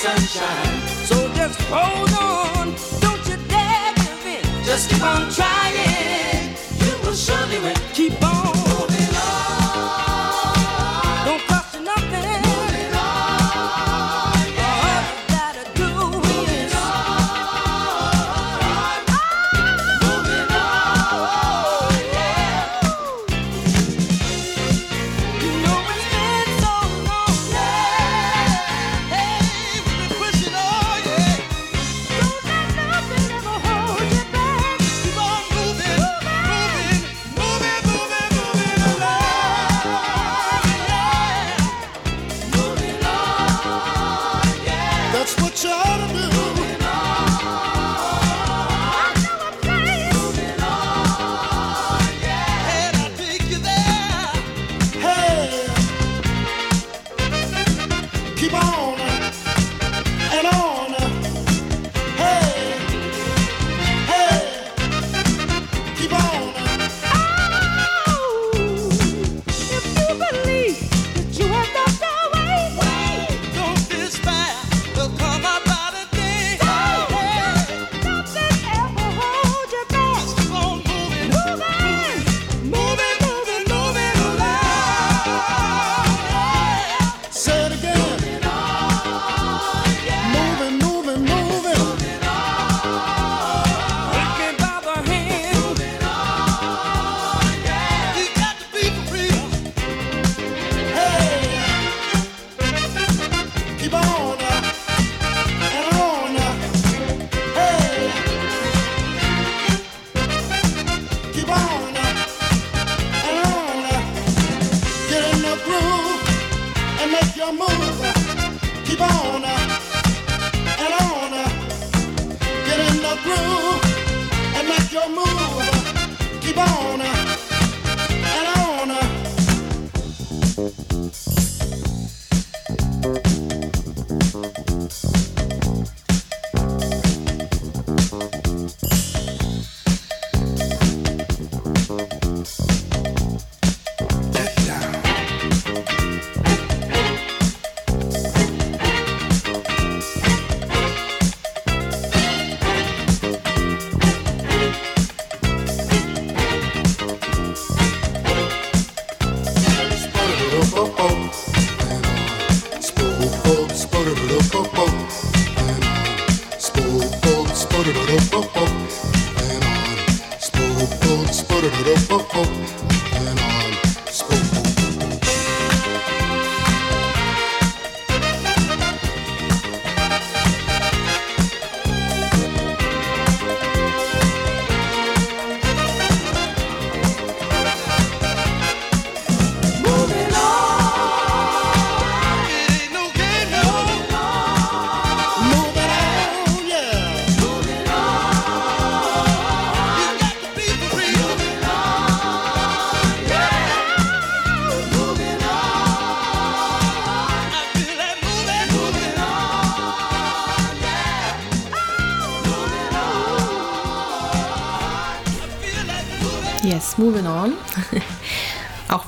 Sunshine. 0.03 0.81
So 1.07 1.15
just 1.35 1.61
hold 1.71 2.11
on, 2.19 2.75
don't 3.01 3.25
you 3.29 3.37
dare 3.47 3.95
give 3.95 4.27
in. 4.27 4.65
Just 4.65 4.91
keep 4.91 5.01
on 5.01 5.31
trying 5.31 6.57
you 6.83 6.93
will 7.05 7.15
surely 7.15 7.61
will 7.61 7.81
keep 7.95 8.21
on. 8.25 8.41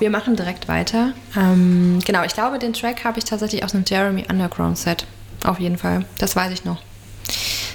Wir 0.05 0.11
machen 0.11 0.37
direkt 0.37 0.69
weiter. 0.69 1.15
Ähm, 1.35 1.99
genau, 2.05 2.25
ich 2.25 2.35
glaube, 2.35 2.59
den 2.59 2.75
Track 2.75 3.05
habe 3.05 3.19
ich 3.19 3.25
tatsächlich 3.25 3.65
aus 3.65 3.75
einem 3.75 3.85
Jeremy 3.89 4.27
Underground 4.29 4.77
Set. 4.77 5.07
Auf 5.45 5.59
jeden 5.59 5.79
Fall. 5.79 6.05
Das 6.19 6.37
weiß 6.37 6.53
ich 6.53 6.67
noch. 6.67 6.83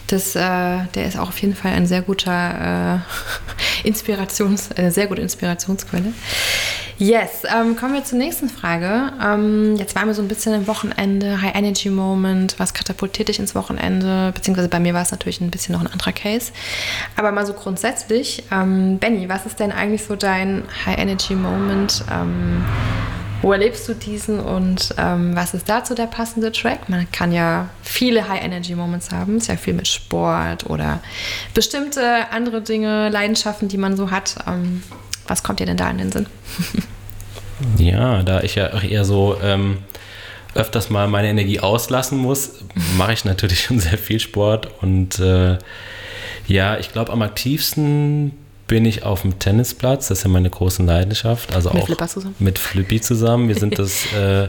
Das, 0.05 0.35
äh, 0.35 0.39
der 0.93 1.05
ist 1.07 1.17
auch 1.17 1.29
auf 1.29 1.41
jeden 1.41 1.55
Fall 1.55 1.71
ein 1.71 1.87
sehr 1.87 2.03
guter 2.03 3.01
äh, 3.83 3.87
Inspirations, 3.87 4.71
eine 4.73 4.91
sehr 4.91 5.07
gute 5.07 5.23
Inspirationsquelle. 5.23 6.13
Yes, 7.01 7.43
ähm, 7.45 7.77
kommen 7.77 7.93
wir 7.93 8.03
zur 8.03 8.17
nächsten 8.17 8.49
Frage. 8.49 9.13
Ähm, 9.23 9.77
jetzt 9.77 9.95
waren 9.95 10.07
wir 10.07 10.13
so 10.13 10.21
ein 10.21 10.27
bisschen 10.27 10.53
im 10.53 10.67
Wochenende, 10.67 11.41
High 11.41 11.55
Energy 11.55 11.89
Moment, 11.89 12.59
was 12.59 12.73
katapultiert 12.73 13.29
dich 13.29 13.39
ins 13.39 13.55
Wochenende? 13.55 14.33
Beziehungsweise 14.35 14.67
bei 14.67 14.81
mir 14.81 14.93
war 14.93 15.01
es 15.01 15.11
natürlich 15.11 15.39
ein 15.39 15.49
bisschen 15.49 15.71
noch 15.71 15.79
ein 15.79 15.87
anderer 15.87 16.11
Case. 16.11 16.51
Aber 17.15 17.31
mal 17.31 17.45
so 17.45 17.53
grundsätzlich, 17.53 18.43
ähm, 18.51 18.99
Benny, 18.99 19.29
was 19.29 19.45
ist 19.45 19.61
denn 19.61 19.71
eigentlich 19.71 20.03
so 20.03 20.17
dein 20.17 20.63
High 20.85 20.97
Energy 20.97 21.35
Moment? 21.35 22.03
Ähm, 22.11 22.65
wo 23.41 23.53
erlebst 23.53 23.87
du 23.87 23.93
diesen 23.93 24.41
und 24.41 24.93
ähm, 24.97 25.33
was 25.33 25.53
ist 25.53 25.69
dazu 25.69 25.95
der 25.95 26.07
passende 26.07 26.51
Track? 26.51 26.89
Man 26.89 27.09
kann 27.13 27.31
ja 27.31 27.69
viele 27.81 28.27
High-Energy-Moments 28.27 29.11
haben, 29.11 29.37
ist 29.37 29.47
ja 29.47 29.55
viel 29.55 29.73
mit 29.73 29.87
Sport 29.87 30.69
oder 30.69 30.99
bestimmte 31.53 32.29
andere 32.31 32.61
Dinge, 32.61 33.07
Leidenschaften, 33.07 33.69
die 33.69 33.77
man 33.77 33.95
so 33.95 34.11
hat. 34.11 34.35
Ähm, 34.45 34.83
was 35.29 35.43
kommt 35.43 35.59
dir 35.59 35.65
denn 35.65 35.77
da 35.77 35.89
in 35.89 35.97
den 35.97 36.11
Sinn? 36.11 36.25
ja, 37.77 38.23
da 38.23 38.41
ich 38.41 38.55
ja 38.55 38.73
auch 38.73 38.83
eher 38.83 39.05
so 39.05 39.37
ähm, 39.41 39.79
öfters 40.55 40.89
mal 40.89 41.07
meine 41.07 41.29
Energie 41.29 41.59
auslassen 41.59 42.17
muss, 42.17 42.63
mache 42.97 43.13
ich 43.13 43.25
natürlich 43.25 43.61
schon 43.65 43.79
sehr 43.79 43.97
viel 43.97 44.19
Sport 44.19 44.69
und 44.81 45.19
äh, 45.19 45.57
ja, 46.47 46.77
ich 46.77 46.91
glaube 46.91 47.11
am 47.11 47.21
aktivsten 47.21 48.31
bin 48.69 48.85
ich 48.85 49.03
auf 49.03 49.23
dem 49.23 49.39
Tennisplatz. 49.39 50.07
Das 50.07 50.19
ist 50.19 50.23
ja 50.23 50.29
meine 50.29 50.49
große 50.49 50.83
Leidenschaft. 50.83 51.53
Also 51.53 51.71
mit 51.71 51.81
auch 51.81 51.85
Flipper 51.87 52.07
zusammen. 52.07 52.35
mit 52.39 52.59
Flippy 52.59 53.01
zusammen. 53.01 53.47
Wir 53.49 53.55
sind 53.55 53.77
das 53.79 54.05
äh, 54.13 54.47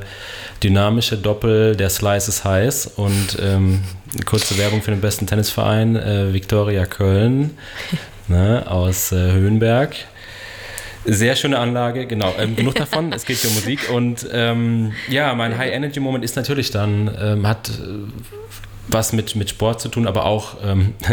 dynamische 0.62 1.16
Doppel 1.16 1.74
der 1.74 1.90
Slices 1.90 2.44
Heiß 2.44 2.92
und 2.96 3.38
ähm, 3.40 3.82
kurze 4.26 4.58
Werbung 4.58 4.82
für 4.82 4.90
den 4.90 5.00
besten 5.00 5.26
Tennisverein 5.26 5.96
äh, 5.96 6.32
Viktoria 6.32 6.84
Köln 6.84 7.56
ne, 8.28 8.64
aus 8.68 9.10
äh, 9.10 9.32
Höhenberg. 9.32 9.96
Sehr 11.04 11.34
schöne 11.34 11.58
Anlage, 11.58 12.06
genau. 12.06 12.34
Ähm, 12.38 12.56
genug 12.56 12.74
davon, 12.76 13.12
es 13.12 13.24
geht 13.24 13.38
hier 13.38 13.50
um 13.50 13.56
Musik. 13.56 13.90
Und 13.90 14.26
ähm, 14.32 14.92
ja, 15.08 15.34
mein 15.34 15.56
High-Energy-Moment 15.56 16.24
ist 16.24 16.36
natürlich 16.36 16.70
dann, 16.70 17.10
ähm, 17.20 17.46
hat 17.46 17.70
äh, 17.70 17.72
was 18.88 19.12
mit, 19.12 19.36
mit 19.36 19.50
Sport 19.50 19.80
zu 19.80 19.88
tun, 19.88 20.06
aber 20.06 20.26
auch 20.26 20.56
ähm, 20.64 20.94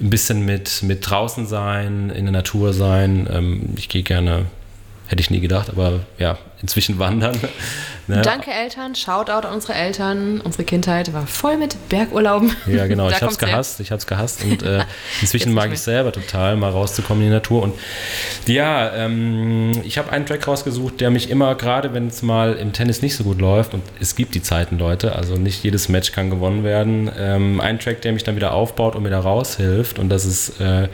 ein 0.00 0.10
bisschen 0.10 0.44
mit, 0.44 0.82
mit 0.82 1.08
draußen 1.08 1.46
sein, 1.46 2.10
in 2.10 2.24
der 2.24 2.32
Natur 2.32 2.72
sein. 2.72 3.28
Ähm, 3.32 3.70
ich 3.76 3.88
gehe 3.88 4.02
gerne, 4.02 4.46
hätte 5.14 5.20
ich 5.20 5.30
nie 5.30 5.40
gedacht, 5.40 5.70
aber 5.70 6.00
ja, 6.18 6.38
inzwischen 6.60 6.98
wandern. 6.98 7.38
Ne? 8.06 8.20
Danke 8.20 8.50
Eltern, 8.50 8.94
Shoutout 8.94 9.46
an 9.48 9.54
unsere 9.54 9.72
Eltern. 9.72 10.42
Unsere 10.42 10.64
Kindheit 10.64 11.14
war 11.14 11.26
voll 11.26 11.56
mit 11.56 11.88
Bergurlauben. 11.88 12.54
Ja, 12.66 12.86
genau, 12.86 13.08
ich 13.08 13.22
habe 13.22 13.32
es 13.32 13.38
gehasst, 13.38 13.80
ich 13.80 13.92
habe 13.92 13.98
es 13.98 14.06
gehasst 14.06 14.44
und 14.44 14.62
äh, 14.62 14.84
inzwischen 15.22 15.54
mag 15.54 15.72
ich 15.72 15.80
selber 15.80 16.12
total, 16.12 16.56
mal 16.56 16.68
rauszukommen 16.68 17.22
in 17.22 17.30
die 17.30 17.34
Natur. 17.34 17.62
Und 17.62 17.72
ja, 18.44 18.92
ähm, 18.94 19.72
ich 19.84 19.96
habe 19.96 20.12
einen 20.12 20.26
Track 20.26 20.46
rausgesucht, 20.46 21.00
der 21.00 21.10
mich 21.10 21.30
immer, 21.30 21.54
gerade 21.54 21.94
wenn 21.94 22.08
es 22.08 22.20
mal 22.20 22.52
im 22.56 22.74
Tennis 22.74 23.00
nicht 23.00 23.16
so 23.16 23.24
gut 23.24 23.40
läuft, 23.40 23.72
und 23.72 23.82
es 24.00 24.16
gibt 24.16 24.34
die 24.34 24.42
Zeiten, 24.42 24.76
Leute, 24.76 25.16
also 25.16 25.36
nicht 25.36 25.64
jedes 25.64 25.88
Match 25.88 26.12
kann 26.12 26.28
gewonnen 26.28 26.62
werden, 26.62 27.10
ähm, 27.18 27.58
ein 27.58 27.78
Track, 27.78 28.02
der 28.02 28.12
mich 28.12 28.24
dann 28.24 28.36
wieder 28.36 28.52
aufbaut 28.52 28.96
und 28.96 29.02
mir 29.02 29.10
da 29.10 29.20
raushilft 29.20 29.98
und 29.98 30.10
das 30.10 30.26
ist 30.26 30.60
äh, 30.60 30.88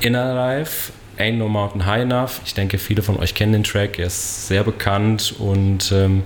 Inner 0.00 0.32
Life 0.32 0.92
Ain't 1.18 1.36
No 1.36 1.48
Mountain 1.48 1.86
High 1.86 2.02
Enough. 2.02 2.40
Ich 2.44 2.54
denke, 2.54 2.78
viele 2.78 3.02
von 3.02 3.18
euch 3.18 3.34
kennen 3.34 3.52
den 3.52 3.64
Track. 3.64 3.98
Er 3.98 4.06
ist 4.06 4.48
sehr 4.48 4.64
bekannt 4.64 5.34
und 5.38 5.92
ähm, 5.92 6.22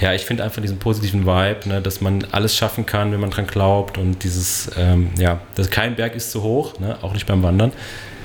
ja, 0.00 0.12
ich 0.14 0.24
finde 0.24 0.44
einfach 0.44 0.60
diesen 0.60 0.78
positiven 0.78 1.26
Vibe, 1.26 1.68
ne, 1.68 1.82
dass 1.82 2.00
man 2.00 2.26
alles 2.32 2.56
schaffen 2.56 2.86
kann, 2.86 3.12
wenn 3.12 3.20
man 3.20 3.30
dran 3.30 3.46
glaubt 3.46 3.98
und 3.98 4.22
dieses, 4.24 4.70
ähm, 4.76 5.10
ja, 5.18 5.40
dass 5.54 5.70
kein 5.70 5.96
Berg 5.96 6.14
ist 6.14 6.30
zu 6.30 6.42
hoch, 6.42 6.78
ne, 6.80 6.98
auch 7.02 7.12
nicht 7.12 7.26
beim 7.26 7.42
Wandern. 7.42 7.72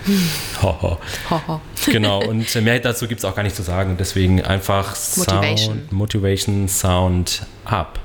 Hoho. 0.62 0.98
Hoho. 1.30 1.62
Genau, 1.86 2.24
und 2.24 2.54
mehr 2.56 2.80
dazu 2.80 3.08
gibt 3.08 3.20
es 3.20 3.26
auch 3.26 3.36
gar 3.36 3.44
nicht 3.44 3.56
zu 3.56 3.62
sagen. 3.62 3.98
Deswegen 4.00 4.42
einfach 4.42 4.96
Motivation. 5.16 5.58
Sound, 5.58 5.92
Motivation 5.92 6.68
Sound 6.68 7.46
up. 7.66 8.00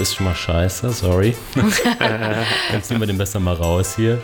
Ist 0.00 0.14
schon 0.14 0.26
mal 0.26 0.34
scheiße, 0.34 0.90
sorry. 0.90 1.34
Jetzt 2.72 2.90
nehmen 2.90 3.02
wir 3.02 3.06
den 3.06 3.18
besser 3.18 3.38
mal 3.38 3.54
raus 3.54 3.94
hier. 3.96 4.18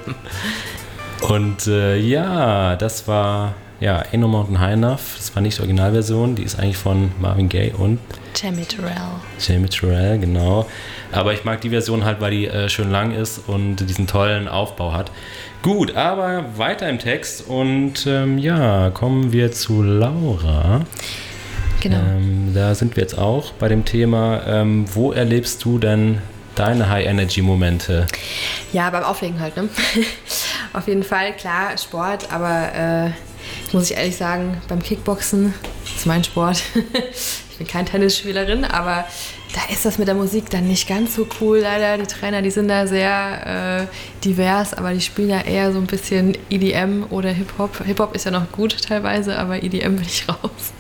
Und 1.29 1.67
äh, 1.67 1.97
ja, 1.99 2.77
das 2.77 3.07
war 3.07 3.55
ja 3.81 4.03
Ain't 4.03 4.19
No 4.19 4.29
Mountain 4.29 4.59
High 4.59 4.73
Enough. 4.73 5.17
Das 5.17 5.35
war 5.35 5.43
nicht 5.43 5.59
die 5.59 5.61
Originalversion, 5.63 6.35
die 6.35 6.43
ist 6.43 6.59
eigentlich 6.59 6.77
von 6.77 7.13
Marvin 7.21 7.49
Gaye 7.49 7.73
und 7.77 7.99
Jamie 8.35 8.65
Terrell. 8.65 8.93
Jamie 9.39 9.69
Terrell, 9.69 10.19
genau. 10.19 10.67
Aber 11.13 11.33
ich 11.33 11.45
mag 11.45 11.61
die 11.61 11.71
Version 11.71 12.05
halt, 12.05 12.21
weil 12.21 12.33
die 12.33 12.47
äh, 12.47 12.69
schön 12.69 12.91
lang 12.91 13.13
ist 13.13 13.41
und 13.47 13.77
diesen 13.77 14.07
tollen 14.07 14.49
Aufbau 14.49 14.93
hat. 14.93 15.11
Gut, 15.63 15.97
aber 15.97 16.45
weiter 16.57 16.89
im 16.89 16.99
Text 16.99 17.47
und 17.49 18.07
ähm, 18.07 18.39
ja, 18.39 18.91
kommen 18.91 19.33
wir 19.33 19.53
zu 19.53 19.83
Laura. 19.83 20.83
Genau. 21.81 21.97
Ähm, 21.97 22.36
da 22.57 22.75
sind 22.75 22.97
wir 22.97 23.03
jetzt 23.03 23.19
auch 23.19 23.53
bei 23.53 23.69
dem 23.69 23.85
Thema, 23.85 24.43
ähm, 24.47 24.87
wo 24.95 25.13
erlebst 25.13 25.65
du 25.65 25.79
denn 25.79 26.23
deine 26.55 26.89
High-Energy-Momente? 26.89 28.07
Ja, 28.73 28.89
beim 28.89 29.05
Auflegen 29.05 29.39
halt, 29.41 29.57
ne? 29.57 29.69
Auf 30.73 30.89
jeden 30.89 31.03
Fall, 31.03 31.35
klar, 31.35 31.77
Sport, 31.77 32.33
aber 32.33 32.73
äh, 32.75 33.11
muss 33.75 33.91
ich 33.91 33.97
ehrlich 33.97 34.17
sagen, 34.17 34.57
beim 34.69 34.83
Kickboxen 34.83 35.53
ist 35.97 36.07
mein 36.07 36.25
Sport. 36.25 36.63
ich 37.51 37.59
bin 37.59 37.67
keine 37.67 37.85
Tennisspielerin, 37.85 38.65
aber 38.65 39.05
da 39.55 39.73
ist 39.73 39.85
das 39.85 39.99
mit 39.99 40.09
der 40.09 40.15
Musik 40.15 40.49
dann 40.49 40.67
nicht 40.67 40.89
ganz 40.89 41.15
so 41.15 41.27
cool, 41.41 41.59
leider. 41.59 41.99
Die 41.99 42.07
Trainer, 42.07 42.41
die 42.41 42.51
sind 42.51 42.69
da 42.69 42.87
sehr 42.87 43.87
äh, 43.87 44.25
divers, 44.25 44.73
aber 44.73 44.95
die 44.95 45.01
spielen 45.03 45.29
ja 45.29 45.43
eher 45.43 45.73
so 45.73 45.79
ein 45.79 45.87
bisschen 45.87 46.37
EDM 46.49 47.05
oder 47.11 47.31
Hip-Hop. 47.31 47.85
Hip-Hop 47.85 48.15
ist 48.15 48.25
ja 48.25 48.31
noch 48.31 48.51
gut 48.51 48.77
teilweise, 48.83 49.39
aber 49.39 49.63
EDM 49.63 49.97
bin 49.97 50.07
ich 50.07 50.27
raus. 50.29 50.73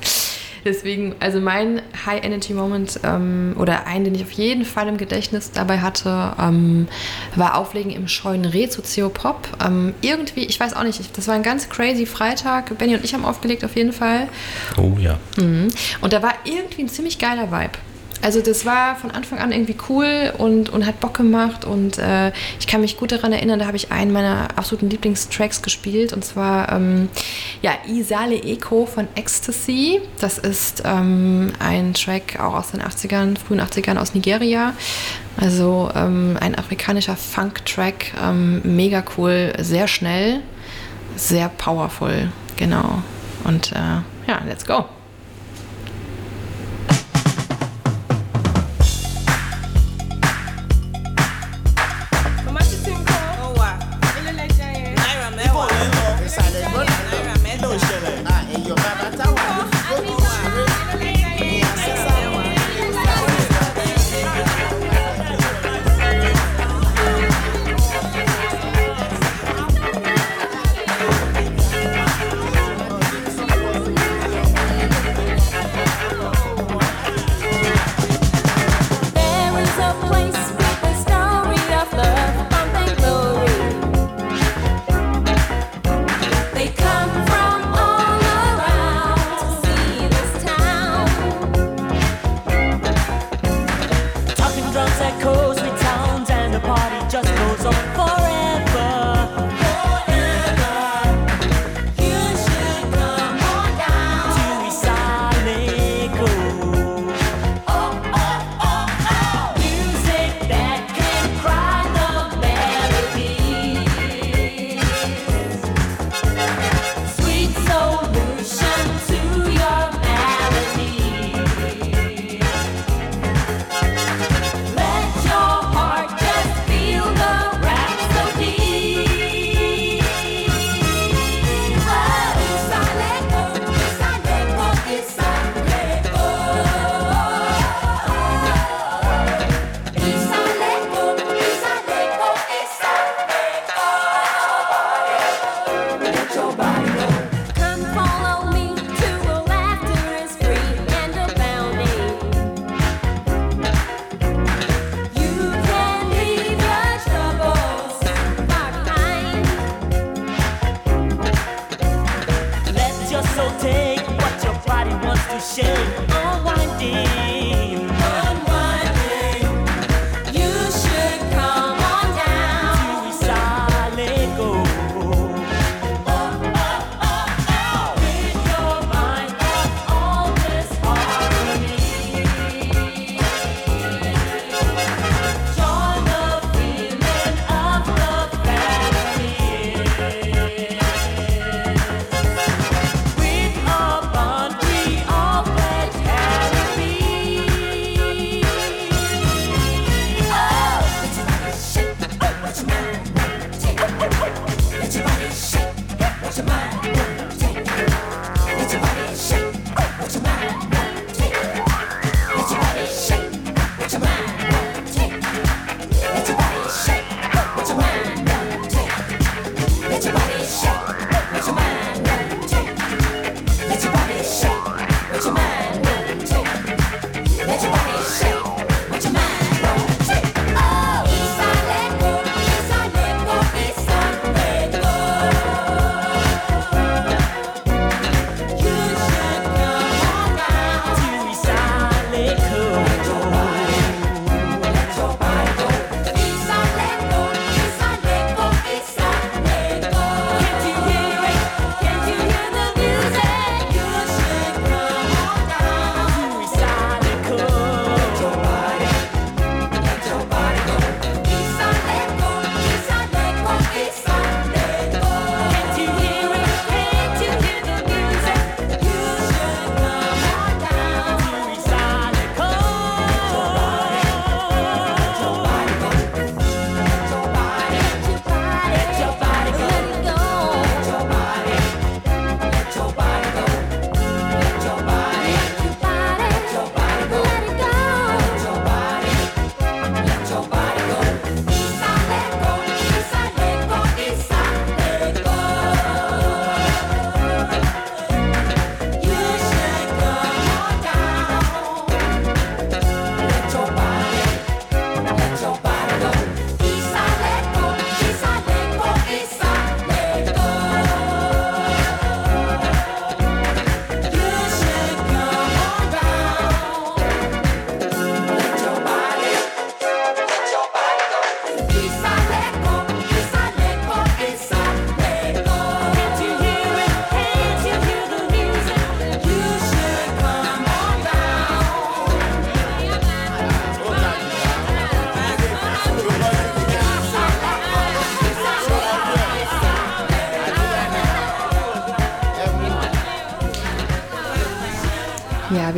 Deswegen, 0.66 1.14
also 1.20 1.40
mein 1.40 1.80
High-Energy-Moment 2.04 2.98
ähm, 3.04 3.54
oder 3.56 3.86
einen, 3.86 4.06
den 4.06 4.16
ich 4.16 4.24
auf 4.24 4.32
jeden 4.32 4.64
Fall 4.64 4.88
im 4.88 4.96
Gedächtnis 4.96 5.52
dabei 5.52 5.78
hatte, 5.78 6.32
ähm, 6.40 6.88
war 7.36 7.56
Auflegen 7.56 7.92
im 7.92 8.08
scheuen 8.08 8.44
Reh 8.44 8.68
zu 8.68 8.82
CO 8.82 9.08
Pop. 9.08 9.48
Ähm, 9.64 9.94
irgendwie, 10.00 10.44
ich 10.44 10.58
weiß 10.58 10.74
auch 10.74 10.82
nicht, 10.82 11.16
das 11.16 11.28
war 11.28 11.36
ein 11.36 11.44
ganz 11.44 11.68
crazy 11.68 12.04
Freitag. 12.04 12.76
Benny 12.78 12.96
und 12.96 13.04
ich 13.04 13.14
haben 13.14 13.24
aufgelegt 13.24 13.64
auf 13.64 13.76
jeden 13.76 13.92
Fall. 13.92 14.26
Oh 14.76 14.96
ja. 14.98 15.20
Mhm. 15.36 15.68
Und 16.00 16.12
da 16.12 16.20
war 16.20 16.34
irgendwie 16.42 16.82
ein 16.82 16.88
ziemlich 16.88 17.20
geiler 17.20 17.52
Vibe. 17.52 17.78
Also 18.22 18.40
das 18.40 18.64
war 18.64 18.96
von 18.96 19.10
Anfang 19.10 19.38
an 19.38 19.52
irgendwie 19.52 19.76
cool 19.88 20.32
und, 20.38 20.70
und 20.70 20.86
hat 20.86 21.00
Bock 21.00 21.14
gemacht 21.14 21.64
und 21.64 21.98
äh, 21.98 22.32
ich 22.58 22.66
kann 22.66 22.80
mich 22.80 22.96
gut 22.96 23.12
daran 23.12 23.32
erinnern, 23.32 23.58
da 23.58 23.66
habe 23.66 23.76
ich 23.76 23.92
einen 23.92 24.12
meiner 24.12 24.48
absoluten 24.56 24.90
Lieblingstracks 24.90 25.62
gespielt 25.62 26.12
und 26.12 26.24
zwar 26.24 26.72
ähm, 26.72 27.08
ja, 27.62 27.72
Isale 27.86 28.36
Eco 28.42 28.86
von 28.86 29.06
Ecstasy. 29.14 30.00
Das 30.20 30.38
ist 30.38 30.82
ähm, 30.84 31.52
ein 31.58 31.94
Track 31.94 32.40
auch 32.40 32.54
aus 32.54 32.70
den 32.70 32.82
80ern, 32.82 33.38
frühen 33.38 33.60
80ern 33.60 33.98
aus 33.98 34.14
Nigeria. 34.14 34.72
Also 35.36 35.90
ähm, 35.94 36.38
ein 36.40 36.56
afrikanischer 36.56 37.16
Funk-Track, 37.16 38.14
ähm, 38.22 38.62
mega 38.64 39.04
cool, 39.16 39.52
sehr 39.58 39.86
schnell, 39.86 40.40
sehr 41.16 41.50
powerful, 41.50 42.30
genau. 42.56 43.02
Und 43.44 43.72
äh, 43.72 44.00
ja, 44.26 44.40
let's 44.46 44.64
go. 44.64 44.86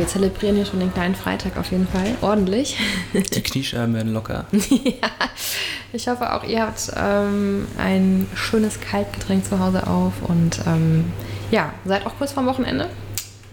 Zelebrieren 0.09 0.55
hier 0.55 0.65
schon 0.65 0.79
den 0.79 0.93
kleinen 0.93 1.15
Freitag 1.15 1.57
auf 1.57 1.71
jeden 1.71 1.87
Fall. 1.87 2.15
Ordentlich. 2.21 2.77
Die 3.13 3.41
Kniescheiben 3.41 3.93
werden 3.93 4.13
locker. 4.13 4.45
ja, 4.51 5.09
ich 5.93 6.07
hoffe 6.07 6.33
auch, 6.33 6.43
ihr 6.43 6.61
habt 6.61 6.91
ähm, 6.95 7.67
ein 7.77 8.27
schönes 8.35 8.79
Kaltgetränk 8.79 9.45
zu 9.45 9.59
Hause 9.59 9.87
auf 9.87 10.13
und 10.27 10.59
ähm, 10.67 11.11
ja, 11.51 11.73
seid 11.85 12.05
auch 12.05 12.17
kurz 12.17 12.31
vorm 12.31 12.45
Wochenende. 12.45 12.89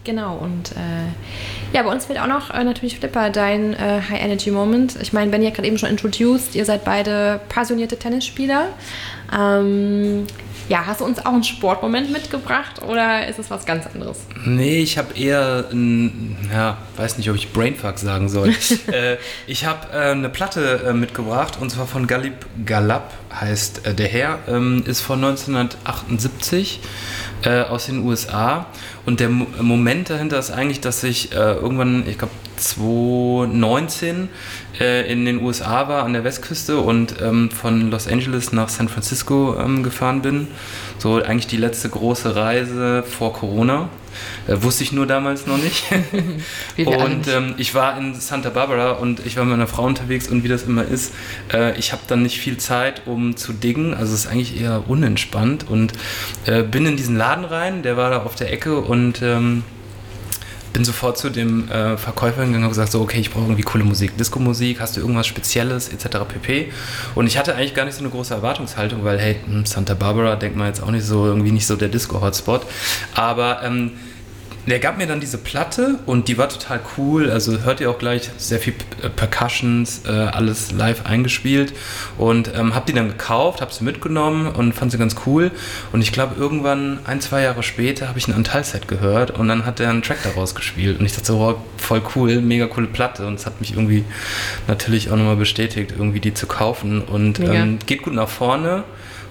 Genau, 0.05 0.37
und 0.37 0.71
äh, 0.73 1.75
ja, 1.75 1.83
bei 1.83 1.91
uns 1.91 2.07
fehlt 2.07 2.21
auch 2.21 2.29
noch 2.29 2.51
äh, 2.51 2.63
natürlich 2.63 2.99
Flipper, 3.01 3.29
dein 3.31 3.75
äh, 3.75 4.01
High 4.09 4.23
Energy 4.23 4.53
Moment. 4.53 4.97
Ich 5.03 5.13
meine, 5.13 5.33
Benny 5.33 5.47
hat 5.47 5.55
gerade 5.55 5.67
eben 5.67 5.79
schon 5.79 5.91
introduced, 5.91 6.55
ihr 6.55 6.65
seid 6.65 6.85
beide 6.85 7.41
passionierte 7.49 7.99
Tennisspieler. 7.99 8.69
Ähm, 9.37 10.27
ja, 10.69 10.85
hast 10.87 11.01
du 11.01 11.05
uns 11.05 11.25
auch 11.25 11.33
einen 11.33 11.45
Sportmoment 11.45 12.11
mitgebracht 12.11 12.83
oder 12.83 13.27
ist 13.29 13.39
es 13.39 13.51
was 13.51 13.67
ganz 13.67 13.87
anderes? 13.87 14.19
Nee, 14.45 14.81
ich 14.81 14.99
habe 14.99 15.15
eher, 15.15 15.67
ein, 15.71 16.37
ja, 16.53 16.79
weiß 16.97 17.19
nicht, 17.19 17.31
ob 17.31 17.37
ich 17.37 17.53
Brainfuck 17.53 17.99
sagen 17.99 18.29
soll. 18.29 18.49
äh, 18.93 19.17
ich 19.47 19.65
habe 19.65 19.93
äh, 19.93 20.11
eine 20.11 20.29
Platte 20.29 20.85
äh, 20.89 20.93
mitgebracht 20.93 21.59
und 21.61 21.71
zwar 21.71 21.87
von 21.87 22.07
Galib 22.07 22.47
Galab 22.65 23.13
heißt 23.33 23.87
äh, 23.87 23.95
der 23.95 24.09
Herr, 24.09 24.39
ähm, 24.49 24.83
ist 24.87 25.01
von 25.01 25.23
1978 25.25 26.81
äh, 27.43 27.63
aus 27.63 27.87
den 27.87 28.05
USA 28.05 28.67
und 29.05 29.21
der 29.21 29.29
Mo 29.29 29.47
Moment 29.61 30.11
dahinter 30.11 30.39
ist 30.39 30.51
eigentlich, 30.51 30.81
dass 30.81 31.05
ich 31.05 31.33
äh, 31.33 31.37
irgendwann, 31.37 32.09
ich 32.09 32.19
glaube 32.19 32.33
2019 32.57 34.29
äh, 34.81 35.11
in 35.11 35.25
den 35.25 35.43
USA 35.43 35.89
war, 35.89 36.05
an 36.05 36.13
der 36.13 36.25
Westküste 36.25 36.79
und 36.79 37.17
ähm, 37.21 37.51
von 37.51 37.91
Los 37.91 38.09
Angeles 38.09 38.53
nach 38.53 38.69
San 38.69 38.89
Francisco 38.89 39.57
ähm, 39.59 39.83
gefahren 39.83 40.23
bin. 40.23 40.49
So 40.99 41.23
eigentlich 41.23 41.47
die 41.47 41.57
letzte 41.57 41.89
große 41.89 42.35
Reise 42.37 43.03
vor 43.03 43.33
Corona. 43.33 43.89
Äh, 44.47 44.63
wusste 44.63 44.83
ich 44.83 44.93
nur 44.93 45.07
damals 45.07 45.47
noch 45.47 45.59
nicht. 45.59 45.85
und 46.79 47.29
ähm, 47.29 47.55
ich 47.59 47.75
war 47.75 47.99
in 47.99 48.15
Santa 48.15 48.51
Barbara 48.51 48.93
und 48.93 49.25
ich 49.25 49.37
war 49.37 49.45
mit 49.45 49.55
einer 49.55 49.67
Frau 49.67 49.85
unterwegs 49.85 50.29
und 50.29 50.45
wie 50.45 50.49
das 50.49 50.63
immer 50.63 50.85
ist, 50.85 51.13
äh, 51.53 51.79
ich 51.79 51.93
habe 51.93 52.03
dann 52.07 52.23
nicht 52.23 52.39
viel 52.39 52.57
Zeit, 52.57 53.03
um 53.07 53.37
zu 53.37 53.53
diggen. 53.53 53.95
Also 53.95 54.15
es 54.15 54.25
ist 54.25 54.27
eigentlich 54.27 54.61
eher 54.61 54.85
unentspannt 54.89 55.69
und 55.69 55.93
äh, 56.47 56.63
bin 56.63 56.87
in 56.87 56.97
diesen 56.97 57.17
Laden 57.17 57.45
rein, 57.45 57.83
der 57.83 57.97
war 57.97 58.11
da 58.11 58.23
auf 58.23 58.35
der 58.35 58.53
Ecke 58.53 58.79
und 58.79 59.21
ähm, 59.23 59.65
bin 60.77 60.85
sofort 60.85 61.17
zu 61.17 61.31
dem 61.31 61.71
äh, 61.71 61.97
Verkäufer 61.97 62.45
gegangen 62.45 62.63
und 62.65 62.69
gesagt, 62.69 62.93
so, 62.93 63.01
okay, 63.01 63.19
ich 63.19 63.31
brauche 63.31 63.45
irgendwie 63.45 63.63
coole 63.63 63.83
Musik, 63.83 64.15
Disco-Musik, 64.19 64.79
hast 64.79 64.95
du 64.95 65.01
irgendwas 65.01 65.27
Spezielles, 65.27 65.89
etc. 65.89 66.19
pp. 66.29 66.71
Und 67.15 67.27
ich 67.27 67.39
hatte 67.39 67.55
eigentlich 67.55 67.73
gar 67.73 67.87
nicht 67.87 67.95
so 67.95 68.01
eine 68.01 68.11
große 68.11 68.35
Erwartungshaltung, 68.35 69.03
weil, 69.03 69.19
hey, 69.19 69.37
hm, 69.47 69.65
Santa 69.65 69.95
Barbara 69.95 70.37
denkt 70.37 70.55
man 70.55 70.67
jetzt 70.67 70.83
auch 70.83 70.91
nicht 70.91 71.07
so, 71.07 71.25
irgendwie 71.25 71.51
nicht 71.51 71.67
so 71.67 71.77
der 71.77 71.89
Disco-Hotspot. 71.89 72.67
Aber 73.15 73.63
ähm, 73.63 73.93
der 74.67 74.81
gab 74.81 74.99
mir 74.99 75.07
dann 75.07 75.21
diese 75.21 75.39
Platte 75.39 75.99
und 76.07 76.29
die 76.29 76.39
war 76.39 76.49
total 76.49 76.81
cool. 76.97 77.31
Also 77.31 77.61
hört 77.61 77.81
ihr 77.81 77.91
auch 77.91 77.99
gleich 77.99 78.31
sehr 78.37 78.59
viel 78.59 78.75
äh, 79.03 79.09
Percussions, 79.09 80.03
äh, 80.07 80.11
alles 80.11 80.73
live 80.73 81.07
eingespielt 81.07 81.73
und 82.19 82.53
ähm, 82.55 82.75
hab 82.75 82.87
die 82.87 82.93
dann 82.93 83.09
gekauft, 83.09 83.61
hab 83.61 83.73
sie 83.73 83.85
mitgenommen 83.85 84.49
und 84.49 84.73
fand 84.73 84.91
sie 84.91 84.99
ganz 84.99 85.17
cool. 85.27 85.53
Und 85.93 86.03
ich 86.03 86.13
glaube, 86.13 86.35
irgendwann 86.37 86.99
ein, 87.05 87.21
zwei 87.21 87.43
Jahre 87.43 87.63
später 87.63 88.09
habe 88.09 88.19
ich 88.19 88.27
ein 88.27 88.35
Anteilset 88.35 88.89
gehört 88.89 89.31
und 89.31 89.47
dann 89.49 89.65
hat 89.65 89.79
er 89.79 89.91
einen 89.91 90.03
Track 90.03 90.19
daraus 90.25 90.55
gespielt. 90.55 90.99
Und 90.99 91.07
ich 91.07 91.13
dachte 91.13 91.27
so, 91.27 91.39
oh, 91.39 91.63
voll 91.77 92.03
cool, 92.17 92.41
mega 92.41 92.67
coole 92.67 92.89
Platte. 92.89 93.27
Und 93.27 93.35
es 93.35 93.47
hat 93.47 93.61
mich 93.61 93.73
irgendwie 93.73 94.05
natürlich 94.67 95.11
auch 95.11 95.17
nochmal 95.17 95.37
bestätigt, 95.37 95.93
irgendwie 95.97 96.21
die 96.21 96.35
zu 96.35 96.47
kaufen. 96.47 97.03
Und 97.03 97.39
ähm, 97.39 97.79
geht 97.87 98.03
gut 98.03 98.15
nach 98.15 98.29
vorne. 98.29 98.85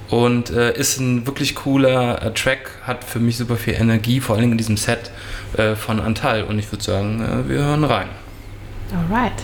Und 0.09 0.51
äh, 0.51 0.77
ist 0.77 0.99
ein 0.99 1.25
wirklich 1.25 1.55
cooler 1.55 2.21
äh, 2.21 2.31
Track, 2.31 2.69
hat 2.83 3.03
für 3.03 3.19
mich 3.19 3.37
super 3.37 3.55
viel 3.55 3.73
Energie, 3.73 4.19
vor 4.19 4.35
allem 4.35 4.51
in 4.51 4.57
diesem 4.57 4.77
Set 4.77 5.11
äh, 5.57 5.75
von 5.75 5.99
Antal. 5.99 6.43
Und 6.43 6.59
ich 6.59 6.71
würde 6.71 6.83
sagen, 6.83 7.21
äh, 7.21 7.49
wir 7.49 7.59
hören 7.59 7.83
rein. 7.83 8.09
Alright. 8.93 9.43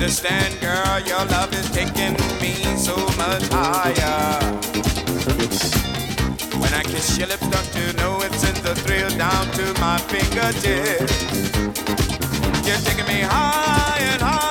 Understand, 0.00 0.60
girl, 0.60 1.00
your 1.00 1.24
love 1.24 1.52
is 1.52 1.68
taking 1.72 2.12
me 2.40 2.54
so 2.76 2.94
much 3.16 3.42
higher. 3.48 4.38
When 6.60 6.72
I 6.72 6.84
kiss 6.84 7.18
your 7.18 7.26
lips, 7.26 7.48
don't 7.48 7.74
you 7.74 7.92
know 7.94 8.22
it 8.22 8.32
sends 8.34 8.60
a 8.60 8.76
thrill 8.76 9.10
down 9.18 9.46
to 9.54 9.80
my 9.80 9.98
fingertips? 9.98 11.22
You're 12.64 12.78
taking 12.78 13.08
me 13.12 13.22
high 13.22 13.98
and 13.98 14.22
high 14.22 14.47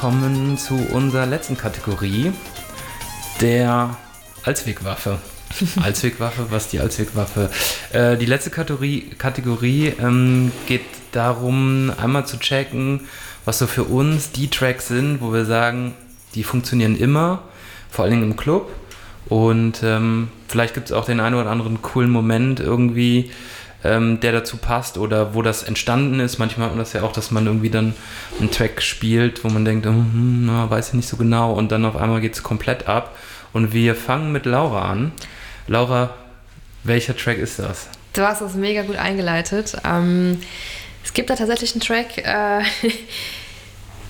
kommen 0.00 0.56
zu 0.56 0.76
unserer 0.92 1.26
letzten 1.26 1.58
Kategorie, 1.58 2.32
der 3.42 3.98
Allzweckwaffe. 4.44 5.18
Allzweckwaffe, 5.82 6.46
was 6.48 6.68
die 6.68 6.80
Allzweckwaffe? 6.80 7.50
Äh, 7.92 8.16
die 8.16 8.24
letzte 8.24 8.48
Kategorie, 8.48 9.10
Kategorie 9.18 9.92
ähm, 10.00 10.52
geht 10.66 10.80
darum, 11.12 11.92
einmal 12.00 12.26
zu 12.26 12.38
checken, 12.38 13.08
was 13.44 13.58
so 13.58 13.66
für 13.66 13.84
uns 13.84 14.32
die 14.32 14.48
Tracks 14.48 14.88
sind, 14.88 15.20
wo 15.20 15.34
wir 15.34 15.44
sagen, 15.44 15.92
die 16.34 16.44
funktionieren 16.44 16.96
immer, 16.96 17.42
vor 17.90 18.04
allen 18.04 18.12
Dingen 18.12 18.30
im 18.30 18.36
Club. 18.38 18.70
Und 19.26 19.82
ähm, 19.82 20.30
vielleicht 20.48 20.72
gibt 20.72 20.86
es 20.86 20.92
auch 20.92 21.04
den 21.04 21.20
einen 21.20 21.34
oder 21.34 21.50
anderen 21.50 21.82
coolen 21.82 22.10
Moment 22.10 22.58
irgendwie, 22.58 23.32
ähm, 23.84 24.18
der 24.20 24.32
dazu 24.32 24.56
passt 24.56 24.96
oder 24.96 25.34
wo 25.34 25.42
das 25.42 25.62
entstanden 25.62 26.20
ist. 26.20 26.38
Manchmal 26.38 26.68
hat 26.68 26.72
man 26.74 26.78
das 26.78 26.94
ja 26.94 27.02
auch, 27.02 27.12
dass 27.12 27.30
man 27.30 27.44
irgendwie 27.44 27.70
dann 27.70 27.94
einen 28.40 28.50
Track 28.50 28.82
spielt, 28.82 29.44
wo 29.44 29.48
man 29.48 29.64
denkt, 29.64 29.86
hm, 29.86 30.46
na, 30.46 30.70
weiß 30.70 30.88
ich 30.88 30.94
nicht 30.94 31.08
so 31.08 31.16
genau 31.16 31.52
und 31.52 31.72
dann 31.72 31.84
auf 31.84 31.96
einmal 31.96 32.20
geht 32.20 32.34
es 32.34 32.42
komplett 32.42 32.88
ab. 32.88 33.16
Und 33.52 33.72
wir 33.72 33.94
fangen 33.94 34.32
mit 34.32 34.46
Laura 34.46 34.90
an. 34.90 35.12
Laura, 35.66 36.14
welcher 36.84 37.16
Track 37.16 37.38
ist 37.38 37.58
das? 37.58 37.88
Du 38.12 38.22
hast 38.22 38.40
das 38.40 38.54
mega 38.54 38.82
gut 38.82 38.96
eingeleitet. 38.96 39.76
Ähm, 39.84 40.40
es 41.04 41.12
gibt 41.12 41.30
da 41.30 41.36
tatsächlich 41.36 41.72
einen 41.72 41.80
Track, 41.80 42.18
äh, 42.18 42.62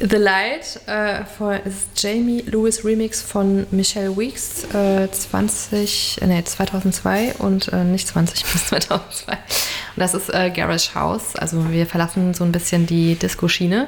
The 0.01 0.17
Light, 0.17 0.81
äh, 0.87 1.27
von, 1.27 1.61
ist 1.65 1.89
Jamie 1.97 2.43
Lewis 2.47 2.83
Remix 2.87 3.21
von 3.21 3.67
Michelle 3.71 4.17
Weeks, 4.17 4.65
äh, 4.73 5.11
20, 5.11 6.21
nee, 6.27 6.43
2002 6.43 7.35
und 7.39 7.71
äh, 7.71 7.85
nicht 7.85 8.09
20 8.09 8.45
bis 8.51 8.69
2002. 8.69 9.37
Das 10.01 10.15
ist 10.15 10.33
äh, 10.33 10.51
Garage 10.51 10.95
House. 10.95 11.37
Also 11.37 11.71
wir 11.71 11.87
verlassen 11.87 12.33
so 12.33 12.43
ein 12.43 12.53
bisschen 12.53 12.87
die 12.87 13.17
Disco-Schiene. 13.17 13.87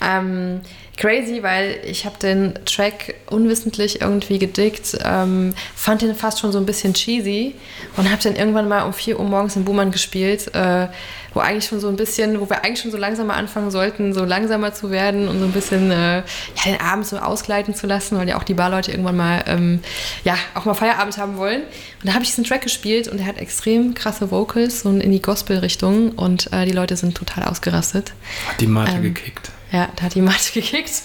Ähm, 0.00 0.62
crazy, 1.02 1.42
weil 1.42 1.80
ich 1.84 2.06
habe 2.06 2.16
den 2.18 2.54
Track 2.64 3.16
unwissentlich 3.28 4.00
irgendwie 4.00 4.38
gedickt, 4.38 4.96
ähm, 5.04 5.52
fand 5.74 6.02
den 6.02 6.14
fast 6.14 6.38
schon 6.38 6.52
so 6.52 6.58
ein 6.58 6.64
bisschen 6.64 6.94
cheesy 6.94 7.56
und 7.96 8.08
habe 8.08 8.22
den 8.22 8.36
irgendwann 8.36 8.68
mal 8.68 8.82
um 8.82 8.92
4 8.92 9.18
Uhr 9.18 9.26
morgens 9.26 9.56
in 9.56 9.64
Buhmann 9.64 9.90
gespielt, 9.90 10.54
äh, 10.54 10.86
wo 11.34 11.40
eigentlich 11.40 11.66
schon 11.66 11.80
so 11.80 11.88
ein 11.88 11.96
bisschen, 11.96 12.40
wo 12.40 12.48
wir 12.48 12.62
eigentlich 12.62 12.80
schon 12.82 12.92
so 12.92 12.98
langsam 12.98 13.26
mal 13.26 13.34
anfangen 13.34 13.72
sollten, 13.72 14.14
so 14.14 14.24
langsamer 14.24 14.74
zu 14.74 14.92
werden 14.92 15.26
und 15.26 15.40
so 15.40 15.44
ein 15.44 15.50
bisschen 15.50 15.90
äh, 15.90 16.18
ja, 16.18 16.22
den 16.66 16.80
Abend 16.80 17.04
so 17.04 17.16
ausgleiten 17.16 17.74
zu 17.74 17.88
lassen, 17.88 18.16
weil 18.16 18.28
ja 18.28 18.38
auch 18.38 18.44
die 18.44 18.54
Barleute 18.54 18.92
irgendwann 18.92 19.16
mal 19.16 19.42
ähm, 19.48 19.80
ja 20.22 20.36
auch 20.54 20.66
mal 20.66 20.74
Feierabend 20.74 21.18
haben 21.18 21.36
wollen. 21.36 21.62
Und 21.62 22.08
da 22.08 22.14
habe 22.14 22.22
ich 22.22 22.30
diesen 22.30 22.44
Track 22.44 22.62
gespielt 22.62 23.08
und 23.08 23.18
der 23.18 23.26
hat 23.26 23.38
extrem 23.38 23.94
krasse 23.94 24.30
Vocals 24.30 24.82
so 24.82 24.90
in 24.90 25.10
die 25.10 25.22
Gospel-Richtung 25.22 26.12
und 26.12 26.52
äh, 26.52 26.64
die 26.64 26.72
Leute 26.72 26.96
sind 26.96 27.16
total 27.16 27.42
ausgerastet. 27.44 28.12
Hat 28.48 28.60
die 28.60 28.68
Mate 28.68 28.92
Ähm, 28.92 29.02
gekickt. 29.02 29.50
Ja, 29.72 29.88
da 29.96 30.04
hat 30.04 30.14
die 30.14 30.20
Matte 30.20 30.52
gekickt. 30.54 31.02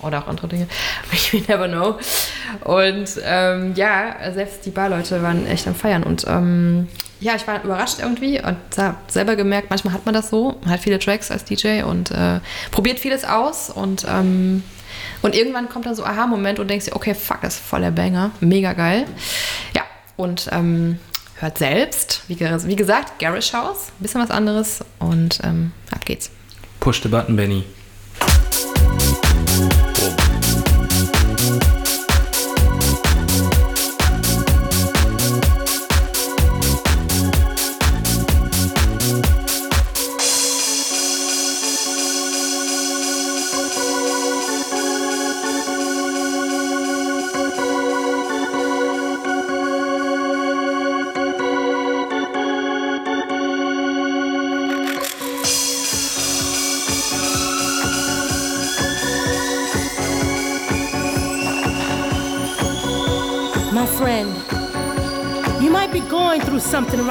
Oder 0.00 0.22
auch 0.22 0.28
andere 0.28 0.46
Dinge. 0.48 0.68
We 1.32 1.40
never 1.48 1.68
know. 1.68 1.98
Und 2.64 3.08
ähm, 3.24 3.72
ja, 3.74 4.14
selbst 4.32 4.66
die 4.66 4.70
Barleute 4.70 5.22
waren 5.22 5.46
echt 5.46 5.66
am 5.66 5.74
Feiern. 5.74 6.02
Und 6.02 6.24
ähm, 6.28 6.88
ja, 7.18 7.34
ich 7.34 7.46
war 7.46 7.64
überrascht 7.64 7.98
irgendwie 8.00 8.38
und 8.38 8.56
habe 8.76 8.96
selber 9.08 9.36
gemerkt, 9.36 9.70
manchmal 9.70 9.94
hat 9.94 10.04
man 10.04 10.14
das 10.14 10.28
so, 10.28 10.58
man 10.62 10.70
hat 10.70 10.80
viele 10.80 10.98
Tracks 10.98 11.30
als 11.30 11.44
DJ 11.44 11.82
und 11.82 12.10
äh, 12.10 12.40
probiert 12.70 13.00
vieles 13.00 13.24
aus 13.24 13.70
und 13.70 14.04
ähm, 14.08 14.62
und 15.22 15.34
irgendwann 15.34 15.68
kommt 15.68 15.86
dann 15.86 15.94
so 15.94 16.04
Aha-Moment 16.04 16.58
und 16.58 16.68
denkst 16.68 16.86
dir, 16.86 16.96
okay, 16.96 17.14
fuck, 17.14 17.40
das 17.40 17.56
ist 17.56 17.64
voll 17.64 17.80
der 17.80 17.90
Banger, 17.90 18.30
mega 18.40 18.74
geil. 18.74 19.06
Ja, 19.74 19.82
und 20.16 20.48
ähm, 20.52 20.98
hört 21.36 21.58
selbst, 21.58 22.22
wie, 22.28 22.38
wie 22.38 22.76
gesagt, 22.76 23.18
Garage 23.18 23.52
House, 23.52 23.92
bisschen 23.98 24.20
was 24.20 24.30
anderes 24.30 24.84
und 24.98 25.40
ähm, 25.42 25.72
ab 25.90 26.04
geht's. 26.04 26.30
Push 26.80 27.02
the 27.02 27.08
button, 27.08 27.36
Benny. 27.36 27.64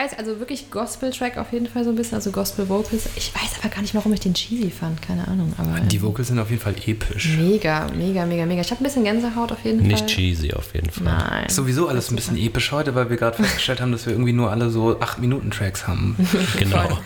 Weiß 0.00 0.18
also 0.18 0.38
wirklich 0.38 0.70
Gospel-Track 0.70 1.36
auf 1.36 1.52
jeden 1.52 1.66
Fall 1.66 1.84
so 1.84 1.90
ein 1.90 1.96
bisschen, 1.96 2.14
also 2.14 2.30
Gospel-Vocals. 2.30 3.10
Ich 3.16 3.34
weiß 3.34 3.60
aber 3.60 3.68
gar 3.68 3.82
nicht, 3.82 3.94
warum 3.94 4.12
ich 4.12 4.20
den 4.20 4.34
cheesy 4.34 4.70
fand, 4.70 5.02
keine 5.02 5.28
Ahnung. 5.28 5.52
Aber 5.58 5.80
Die 5.80 6.00
Vocals 6.00 6.28
sind 6.28 6.38
auf 6.38 6.48
jeden 6.50 6.62
Fall 6.62 6.74
episch. 6.86 7.36
mega, 7.36 7.86
mega, 7.96 8.24
mega, 8.24 8.46
mega. 8.46 8.62
Ich 8.62 8.70
habe 8.70 8.80
ein 8.80 8.84
bisschen 8.84 9.04
Gänsehaut 9.04 9.52
auf 9.52 9.64
jeden 9.64 9.80
Fall. 9.80 9.88
Nicht 9.88 10.06
cheesy 10.06 10.54
auf 10.54 10.74
jeden 10.74 10.90
Fall. 10.90 11.04
Nein. 11.04 11.46
Ist 11.46 11.56
sowieso 11.56 11.88
alles 11.88 12.10
ein 12.10 12.16
bisschen 12.16 12.36
episch 12.38 12.72
heute, 12.72 12.94
weil 12.94 13.10
wir 13.10 13.16
gerade 13.16 13.36
festgestellt 13.42 13.80
haben, 13.80 13.92
dass 13.92 14.06
wir 14.06 14.12
irgendwie 14.14 14.32
nur 14.32 14.50
alle 14.50 14.70
so 14.70 14.98
8-Minuten-Tracks 14.98 15.86
haben. 15.86 16.16
Genau. 16.58 16.98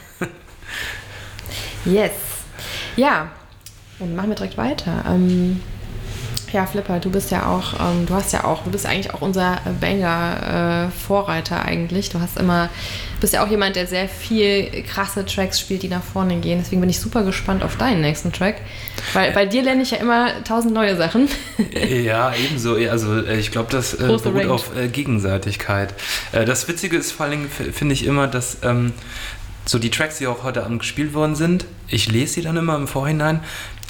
Yes. 1.84 2.12
Ja. 2.96 3.30
Und 3.98 4.16
machen 4.16 4.30
wir 4.30 4.36
direkt 4.36 4.56
weiter. 4.56 5.04
Ähm, 5.08 5.60
ja, 6.54 6.64
Flipper, 6.66 6.98
du 7.00 7.10
bist 7.10 7.30
ja 7.30 7.46
auch, 7.46 7.74
ähm, 7.78 8.06
du 8.06 8.14
hast 8.14 8.32
ja 8.32 8.44
auch, 8.44 8.62
du 8.64 8.70
bist 8.70 8.86
eigentlich 8.86 9.12
auch 9.12 9.20
unser 9.20 9.60
Banger-Vorreiter 9.80 11.64
eigentlich. 11.64 12.08
Du 12.10 12.20
hast 12.20 12.38
immer, 12.38 12.68
bist 13.20 13.32
ja 13.34 13.44
auch 13.44 13.48
jemand, 13.50 13.76
der 13.76 13.86
sehr 13.86 14.08
viel 14.08 14.82
krasse 14.84 15.24
Tracks 15.26 15.60
spielt, 15.60 15.82
die 15.82 15.88
nach 15.88 16.02
vorne 16.02 16.36
gehen. 16.38 16.58
Deswegen 16.62 16.80
bin 16.80 16.90
ich 16.90 16.98
super 16.98 17.22
gespannt 17.24 17.62
auf 17.62 17.76
deinen 17.76 18.00
nächsten 18.00 18.32
Track. 18.32 18.56
Weil 19.12 19.32
bei 19.32 19.46
dir 19.46 19.62
lerne 19.62 19.82
ich 19.82 19.90
ja 19.90 19.98
immer 19.98 20.28
tausend 20.44 20.72
neue 20.74 20.96
Sachen. 20.96 21.28
Ja, 22.04 22.32
ebenso. 22.34 22.74
Also 22.76 23.20
äh, 23.24 23.38
ich 23.38 23.50
glaube, 23.50 23.70
das 23.70 23.94
äh, 23.94 23.98
beruht 23.98 24.26
Range. 24.26 24.50
auf 24.50 24.76
äh, 24.76 24.88
Gegenseitigkeit. 24.88 25.94
Äh, 26.32 26.44
das 26.44 26.68
Witzige 26.68 26.96
ist 26.96 27.12
vor 27.12 27.24
allen 27.24 27.32
Dingen, 27.32 27.46
f- 27.46 27.74
finde 27.74 27.94
ich 27.94 28.04
immer, 28.06 28.26
dass 28.26 28.58
ähm, 28.62 28.92
so 29.64 29.78
die 29.78 29.90
Tracks, 29.90 30.18
die 30.18 30.26
auch 30.26 30.42
heute 30.44 30.64
Abend 30.64 30.80
gespielt 30.80 31.14
worden 31.14 31.34
sind, 31.34 31.64
ich 31.88 32.10
lese 32.10 32.34
sie 32.34 32.42
dann 32.42 32.56
immer 32.56 32.76
im 32.76 32.86
Vorhinein. 32.86 33.40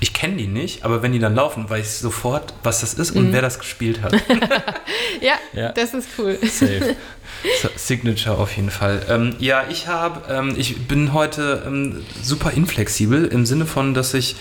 Ich 0.01 0.13
kenne 0.13 0.37
die 0.37 0.47
nicht, 0.49 0.85
aber 0.85 1.03
wenn 1.03 1.13
die 1.13 1.19
dann 1.19 1.35
laufen, 1.35 1.69
weiß 1.71 1.95
ich 1.95 1.99
sofort, 2.01 2.53
was 2.63 2.81
das 2.81 2.95
ist 2.95 3.13
und 3.13 3.33
wer 3.33 3.41
das 3.43 3.59
gespielt 3.59 4.03
hat. 4.03 4.13
ja, 5.21 5.35
Ja. 5.55 5.73
das 5.73 5.95
ist 5.95 6.09
cool. 6.19 6.39
Safe. 6.43 6.95
Signature 7.77 8.37
auf 8.39 8.57
jeden 8.57 8.71
Fall. 8.71 9.03
Ähm, 9.09 9.37
ja, 9.39 9.65
ich 9.71 9.87
habe, 9.87 10.23
ähm, 10.33 10.55
ich 10.59 10.87
bin 10.89 11.13
heute 11.13 11.63
ähm, 11.67 12.03
super 12.23 12.51
inflexibel 12.53 13.27
im 13.27 13.47
Sinne 13.47 13.67
von, 13.67 13.95
dass 13.95 14.15
ich 14.15 14.37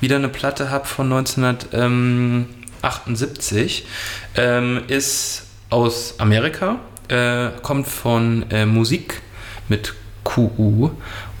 wieder 0.00 0.16
eine 0.16 0.28
Platte 0.28 0.70
habe 0.70 0.86
von 0.86 1.12
1978. 1.12 3.86
Ähm, 4.36 4.82
ist 4.88 5.44
aus 5.70 6.14
Amerika, 6.18 6.78
äh, 7.08 7.48
kommt 7.62 7.86
von 7.88 8.50
äh, 8.50 8.66
Musik 8.66 9.22
mit 9.68 9.94
QU 10.24 10.90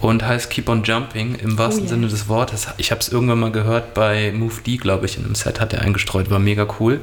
und 0.00 0.24
heißt 0.24 0.50
Keep 0.50 0.68
on 0.68 0.84
Jumping 0.84 1.34
im 1.36 1.58
wahrsten 1.58 1.84
ja. 1.84 1.90
Sinne 1.90 2.08
des 2.08 2.28
Wortes. 2.28 2.68
Ich 2.76 2.90
habe 2.90 3.00
es 3.00 3.08
irgendwann 3.08 3.40
mal 3.40 3.52
gehört 3.52 3.94
bei 3.94 4.32
Move 4.32 4.54
D, 4.64 4.76
glaube 4.76 5.06
ich, 5.06 5.18
in 5.18 5.24
einem 5.24 5.34
Set 5.34 5.60
hat 5.60 5.72
er 5.72 5.82
eingestreut, 5.82 6.30
war 6.30 6.38
mega 6.38 6.66
cool. 6.78 7.00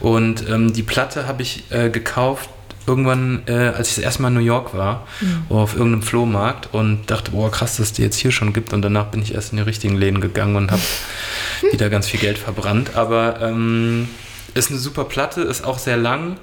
Und 0.00 0.48
ähm, 0.48 0.72
die 0.72 0.82
Platte 0.82 1.26
habe 1.26 1.42
ich 1.42 1.64
äh, 1.70 1.90
gekauft 1.90 2.50
irgendwann, 2.86 3.42
äh, 3.46 3.52
als 3.52 3.90
ich 3.90 3.96
das 3.96 4.04
erste 4.04 4.22
Mal 4.22 4.28
in 4.28 4.34
New 4.34 4.40
York 4.40 4.74
war, 4.74 5.06
auf 5.48 5.74
irgendeinem 5.74 6.02
Flohmarkt 6.02 6.72
und 6.72 7.10
dachte, 7.10 7.32
boah, 7.32 7.50
krass, 7.50 7.76
dass 7.76 7.86
es 7.86 7.92
die 7.92 8.02
jetzt 8.02 8.16
hier 8.16 8.30
schon 8.30 8.52
gibt. 8.52 8.72
Und 8.72 8.82
danach 8.82 9.06
bin 9.06 9.22
ich 9.22 9.34
erst 9.34 9.52
in 9.52 9.58
die 9.58 9.64
richtigen 9.64 9.96
Läden 9.96 10.20
gegangen 10.20 10.56
und 10.56 10.70
habe 10.70 10.82
wieder 11.72 11.90
ganz 11.90 12.06
viel 12.06 12.20
Geld 12.20 12.38
verbrannt. 12.38 12.94
Aber 12.94 13.40
ähm, 13.42 14.08
ist 14.54 14.70
eine 14.70 14.78
super 14.78 15.04
Platte, 15.04 15.42
ist 15.42 15.64
auch 15.64 15.78
sehr 15.78 15.96
lang 15.96 16.36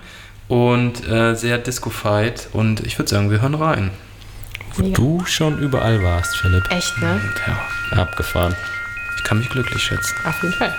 und 0.47 1.07
äh, 1.07 1.35
sehr 1.35 1.57
disco-fied. 1.57 2.49
Und 2.51 2.81
ich 2.81 2.99
würde 2.99 3.09
sagen, 3.09 3.31
wir 3.31 3.41
hören 3.41 3.55
rein. 3.55 3.91
Wo 4.75 4.89
du 4.89 5.25
schon 5.25 5.57
überall 5.59 6.01
warst, 6.03 6.37
Philipp. 6.37 6.69
Echt, 6.71 6.97
ne? 6.99 7.21
Ja, 7.47 8.01
Abgefahren. 8.01 8.55
ich 9.15 9.23
kann 9.23 9.37
mich 9.39 9.49
glücklich 9.49 9.83
schätzen. 9.83 10.15
Auf 10.25 10.41
jeden 10.41 10.55
Fall. 10.55 10.75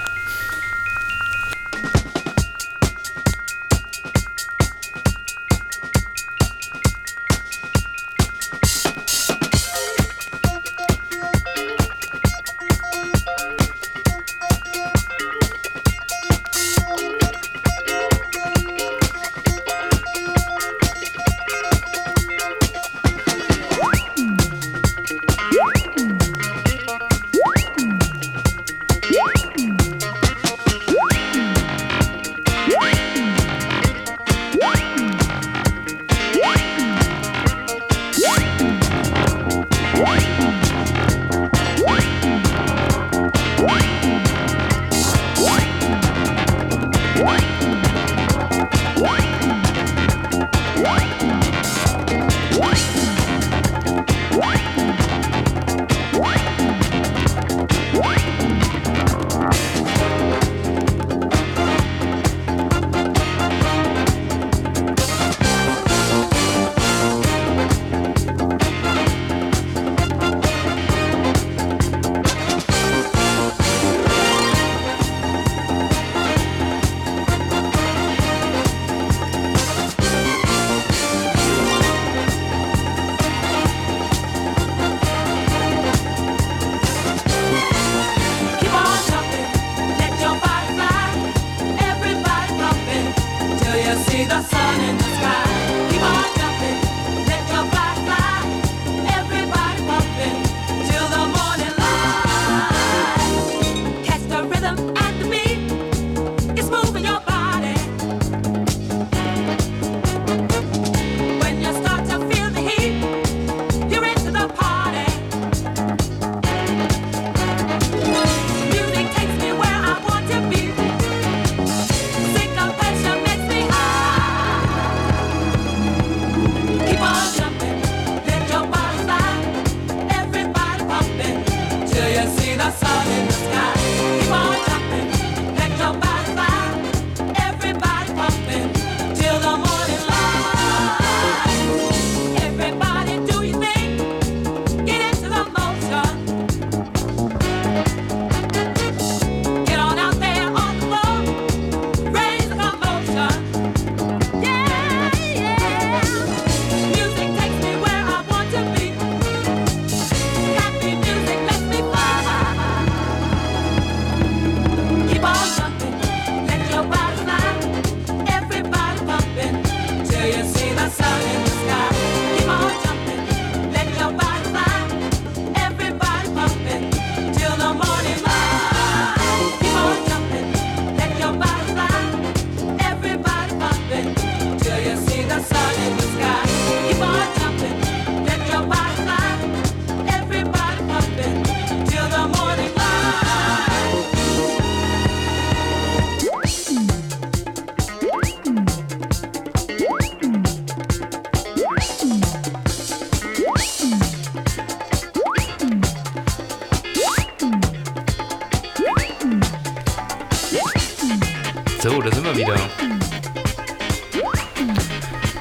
Wieder. 212.45 212.61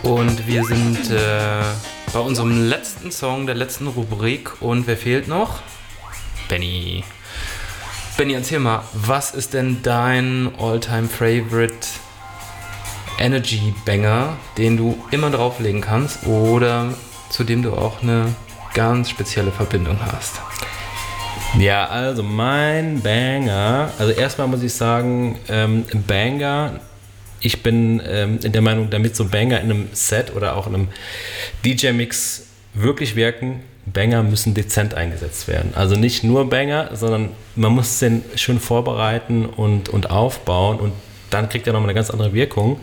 Und 0.04 0.47
wir 0.47 0.64
sind 0.64 1.10
äh, 1.12 1.64
bei 2.12 2.20
unserem 2.20 2.70
letzten 2.70 3.12
Song 3.12 3.45
der 3.45 3.56
letzten 3.56 3.88
Rubrik. 3.88 4.62
Und 4.62 4.88
wer 4.88 4.97
fehlt 4.97 5.28
noch? 5.28 5.62
Benny. 6.49 7.04
Benny, 8.18 8.34
erzähl 8.34 8.60
mal, 8.60 8.84
was 8.93 9.32
ist 9.32 9.54
denn 9.54 9.82
dein 9.82 10.51
all-time 10.60 11.08
favorite 11.08 11.88
Energy 13.18 13.74
Banger, 13.86 14.38
den 14.58 14.78
du 14.78 15.04
immer 15.12 15.30
drauflegen 15.30 15.82
kannst 15.82 16.26
oder 16.26 16.93
zu 17.30 17.43
dem 17.43 17.64
du 17.64 17.74
auch 17.74 18.01
eine 18.01 18.36
ganz 18.74 19.10
spezielle 19.10 19.51
Verbindung 19.51 19.97
hast? 20.06 20.41
Ja, 21.58 21.86
also 21.86 22.24
mein 22.24 23.01
Banger, 23.01 23.91
also 23.99 24.12
erstmal 24.12 24.47
muss 24.47 24.64
ich 24.64 24.74
sagen, 24.74 25.39
ähm, 25.49 25.86
Banger, 26.08 26.80
ich 27.44 27.62
bin 27.62 28.02
ähm, 28.08 28.39
der 28.39 28.62
Meinung, 28.62 28.89
damit 28.89 29.16
so 29.16 29.26
Banger 29.26 29.60
in 29.60 29.70
einem 29.70 29.89
Set 29.91 30.36
oder 30.36 30.56
auch 30.56 30.66
in 30.66 30.76
einem 30.76 30.88
DJ-Mix 31.66 32.48
wirklich 32.74 33.16
wirken, 33.16 33.62
Banger 33.86 34.24
müssen 34.24 34.54
dezent 34.54 34.94
eingesetzt 34.94 35.48
werden. 35.48 35.74
Also 35.76 35.96
nicht 35.96 36.24
nur 36.24 36.50
Banger, 36.50 36.96
sondern 36.96 37.30
man 37.56 37.74
muss 37.74 38.00
den 38.00 38.24
schön 38.36 38.60
vorbereiten 38.60 39.46
und, 39.46 39.89
und 39.89 40.10
aufbauen 40.10 40.80
und 40.80 40.94
dann 41.30 41.50
kriegt 41.50 41.68
er 41.68 41.74
nochmal 41.74 41.89
eine 41.89 41.96
ganz 41.96 42.10
andere 42.10 42.34
Wirkung. 42.34 42.80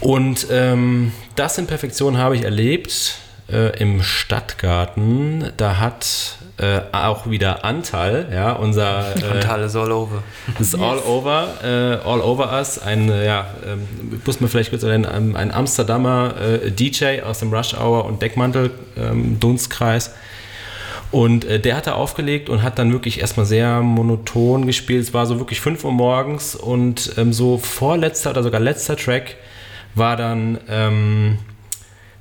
Und 0.00 0.46
ähm, 0.50 1.12
das 1.34 1.56
in 1.56 1.66
Perfektion 1.66 2.18
habe 2.18 2.36
ich 2.36 2.42
erlebt 2.42 3.16
äh, 3.50 3.78
im 3.80 4.02
Stadtgarten. 4.02 5.50
Da 5.56 5.78
hat 5.78 6.36
äh, 6.60 6.82
auch 6.92 7.30
wieder 7.30 7.64
Antal, 7.64 8.26
ja, 8.32 8.52
unser 8.52 9.16
äh, 9.16 9.36
Antal 9.36 9.62
is 9.62 9.74
all 9.74 9.90
over. 9.92 10.22
ist 10.58 10.74
all 10.74 10.98
over, 10.98 11.48
äh, 11.62 12.06
all 12.06 12.20
over 12.20 12.52
us. 12.52 12.78
Ein, 12.78 13.10
äh, 13.10 13.24
ja, 13.24 13.46
ähm, 13.66 14.20
muss 14.26 14.40
man 14.40 14.50
vielleicht 14.50 14.70
kurz 14.70 14.82
erwähnen, 14.82 15.06
ein, 15.06 15.36
ein 15.36 15.52
Amsterdamer 15.52 16.34
äh, 16.38 16.70
DJ 16.70 17.22
aus 17.22 17.38
dem 17.38 17.52
Rush 17.52 17.72
Hour 17.74 18.04
und 18.04 18.20
Deckmantel 18.20 18.72
ähm, 18.98 19.40
Dunstkreis. 19.40 20.14
Und 21.10 21.44
äh, 21.46 21.58
der 21.58 21.76
hat 21.76 21.86
da 21.86 21.94
aufgelegt 21.94 22.50
und 22.50 22.62
hat 22.62 22.78
dann 22.78 22.92
wirklich 22.92 23.20
erstmal 23.20 23.46
sehr 23.46 23.80
monoton 23.80 24.66
gespielt. 24.66 25.02
Es 25.02 25.14
war 25.14 25.24
so 25.24 25.38
wirklich 25.38 25.60
5 25.60 25.82
Uhr 25.84 25.92
morgens 25.92 26.54
und 26.54 27.14
ähm, 27.16 27.32
so 27.32 27.56
vorletzter 27.56 28.30
oder 28.30 28.42
sogar 28.42 28.60
letzter 28.60 28.96
Track 28.96 29.36
war 29.94 30.16
dann 30.16 30.58
ähm, 30.68 31.38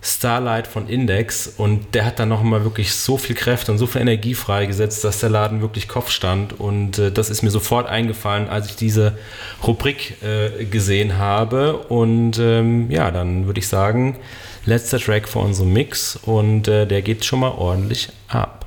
Starlight 0.02 0.66
von 0.66 0.88
Index 0.88 1.47
und 1.58 1.93
der 1.93 2.06
hat 2.06 2.20
dann 2.20 2.30
nochmal 2.30 2.64
wirklich 2.64 2.93
so 2.93 3.18
viel 3.18 3.36
Kräfte 3.36 3.72
und 3.72 3.78
so 3.78 3.86
viel 3.86 4.02
Energie 4.02 4.34
freigesetzt, 4.34 5.04
dass 5.04 5.20
der 5.20 5.30
Laden 5.30 5.62
wirklich 5.62 5.89
Kopf 5.89 6.10
stand 6.10 6.58
und 6.58 6.97
äh, 6.97 7.12
das 7.12 7.30
ist 7.30 7.43
mir 7.43 7.52
sofort 7.52 7.88
eingefallen, 7.88 8.47
als 8.47 8.68
ich 8.68 8.76
diese 8.78 9.18
Rubrik 9.66 10.16
äh, 10.24 10.64
gesehen 10.66 11.18
habe 11.18 11.78
und 11.78 12.39
ähm, 12.39 12.89
ja, 12.89 13.12
dann 13.12 13.45
würde 13.45 13.60
ich 13.60 13.68
sagen, 13.68 14.18
letzter 14.66 15.00
Track 15.00 15.28
für 15.28 15.39
unseren 15.39 15.74
Mix 15.74 16.16
und 16.16 16.70
äh, 16.70 16.86
der 16.86 17.02
geht 17.02 17.26
schon 17.26 17.41
mal 17.41 17.52
ordentlich 17.52 18.10
ab. 18.30 18.60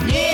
мне. 0.00 0.33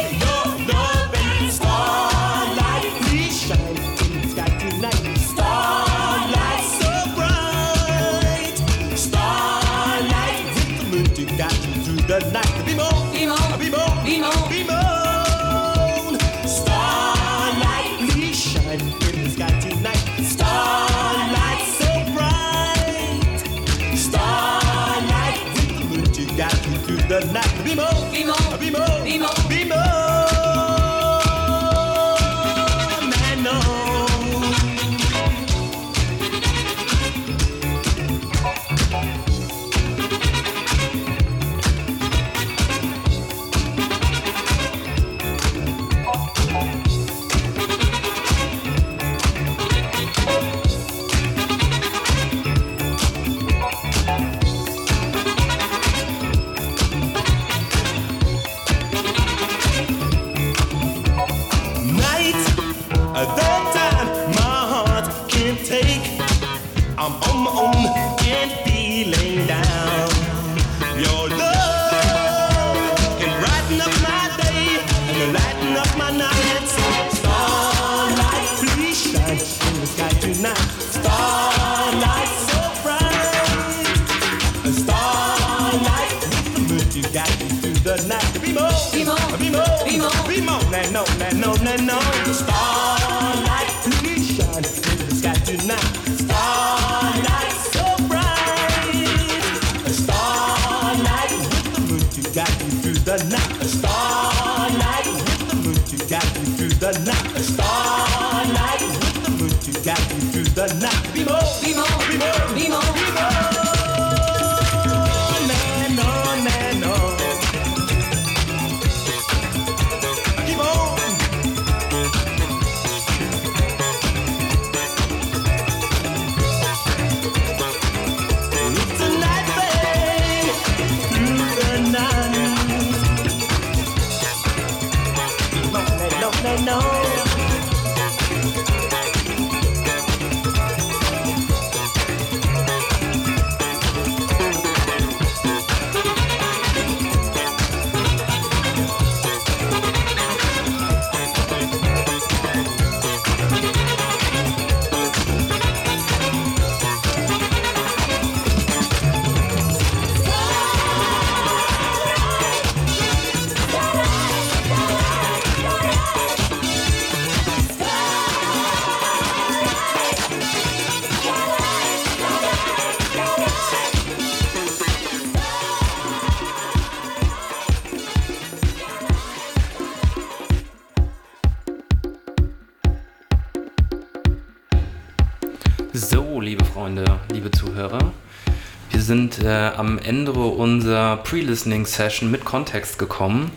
Äh, 189.43 189.49
am 189.49 189.99
Ende 189.99 190.33
unserer 190.33 191.19
Pre-Listening-Session 191.19 192.31
mit 192.31 192.45
Kontext 192.45 192.99
gekommen. 192.99 193.51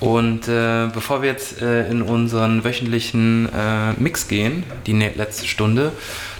Und 0.00 0.48
äh, 0.48 0.88
bevor 0.92 1.22
wir 1.22 1.30
jetzt 1.30 1.62
äh, 1.62 1.88
in 1.88 2.02
unseren 2.02 2.64
wöchentlichen 2.64 3.48
äh, 3.48 3.92
Mix 3.94 4.28
gehen, 4.28 4.64
die 4.86 4.92
ne 4.92 5.12
letzte 5.14 5.46
Stunde, 5.46 5.92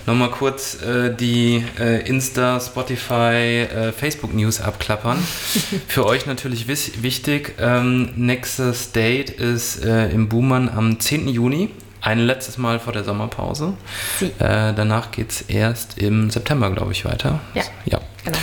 nochmal 0.07 0.30
kurz 0.30 0.82
äh, 0.82 1.14
die 1.14 1.64
äh, 1.78 2.07
Insta, 2.07 2.61
Spotify, 2.61 3.62
äh, 3.62 3.92
Facebook-News 3.92 4.61
abklappern. 4.61 5.18
Für 5.88 6.07
euch 6.07 6.26
natürlich 6.26 6.68
wichtig, 6.68 7.55
ähm, 7.59 8.11
nächstes 8.16 8.92
Date 8.92 9.30
ist 9.30 9.84
im 9.84 10.28
Buhmann 10.28 10.68
am 10.68 11.01
10. 11.01 11.28
Juni. 11.28 11.70
Ein 12.01 12.18
letztes 12.18 12.59
Mal 12.59 12.80
vor 12.80 12.92
der 12.92 13.03
Sommerpause. 13.03 13.72
Äh, 14.20 14.28
danach 14.38 15.11
geht 15.11 15.30
es 15.30 15.40
erst 15.40 15.97
im 15.97 16.28
September, 16.28 16.70
glaube 16.70 16.92
ich, 16.92 17.07
weiter. 17.07 17.40
Ja. 17.55 17.62
ja. 17.86 18.01
Genau. 18.25 18.39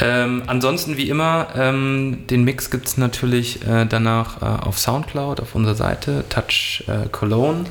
Ähm, 0.00 0.42
ansonsten 0.46 0.96
wie 0.96 1.08
immer, 1.08 1.48
ähm, 1.56 2.26
den 2.28 2.44
Mix 2.44 2.70
gibt 2.70 2.86
es 2.86 2.96
natürlich 2.98 3.66
äh, 3.66 3.86
danach 3.86 4.42
äh, 4.42 4.44
auf 4.64 4.78
Soundcloud, 4.78 5.40
auf 5.40 5.54
unserer 5.54 5.74
Seite, 5.74 6.24
Touch 6.28 6.84
äh, 6.86 7.08
Cologne. 7.10 7.64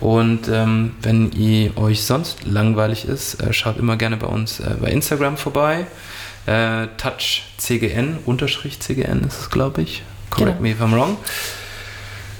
Und 0.00 0.48
ähm, 0.48 0.94
wenn 1.02 1.30
ihr 1.32 1.76
euch 1.76 2.02
sonst 2.04 2.44
langweilig 2.44 3.06
ist, 3.06 3.40
äh, 3.42 3.52
schaut 3.52 3.78
immer 3.78 3.96
gerne 3.96 4.16
bei 4.16 4.26
uns 4.26 4.60
äh, 4.60 4.74
bei 4.80 4.88
Instagram 4.90 5.36
vorbei. 5.36 5.86
Äh, 6.46 6.86
Touch 6.96 7.42
CGN, 7.58 8.18
Unterstrich 8.24 8.80
CGN 8.80 9.24
ist 9.26 9.40
es, 9.40 9.50
glaube 9.50 9.82
ich. 9.82 10.02
Correct 10.30 10.58
Genau. 10.58 10.62
me 10.62 10.70
if 10.70 10.80
I'm 10.80 10.94
wrong. 10.94 11.16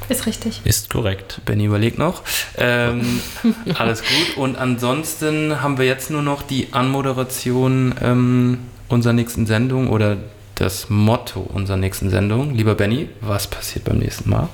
Ist 0.09 0.27
richtig. 0.27 0.61
Ist 0.65 0.91
korrekt. 0.91 1.41
Benny 1.45 1.65
überlegt 1.65 1.99
noch. 1.99 2.23
Ähm, 2.57 3.21
alles 3.79 4.01
gut. 4.03 4.37
Und 4.37 4.57
ansonsten 4.57 5.61
haben 5.63 5.79
wir 5.79 5.87
jetzt 5.87 6.11
nur 6.11 6.23
noch 6.23 6.43
die 6.43 6.69
Anmoderation 6.73 7.95
ähm, 8.03 8.59
unserer 8.89 9.13
nächsten 9.13 9.47
Sendung 9.47 9.89
oder 9.89 10.17
das 10.55 10.89
Motto 10.91 11.41
unserer 11.41 11.77
nächsten 11.77 12.09
Sendung. 12.11 12.55
Lieber 12.55 12.75
Benny, 12.75 13.09
was 13.21 13.47
passiert 13.47 13.85
beim 13.85 13.99
nächsten 13.99 14.31
Mal? 14.31 14.49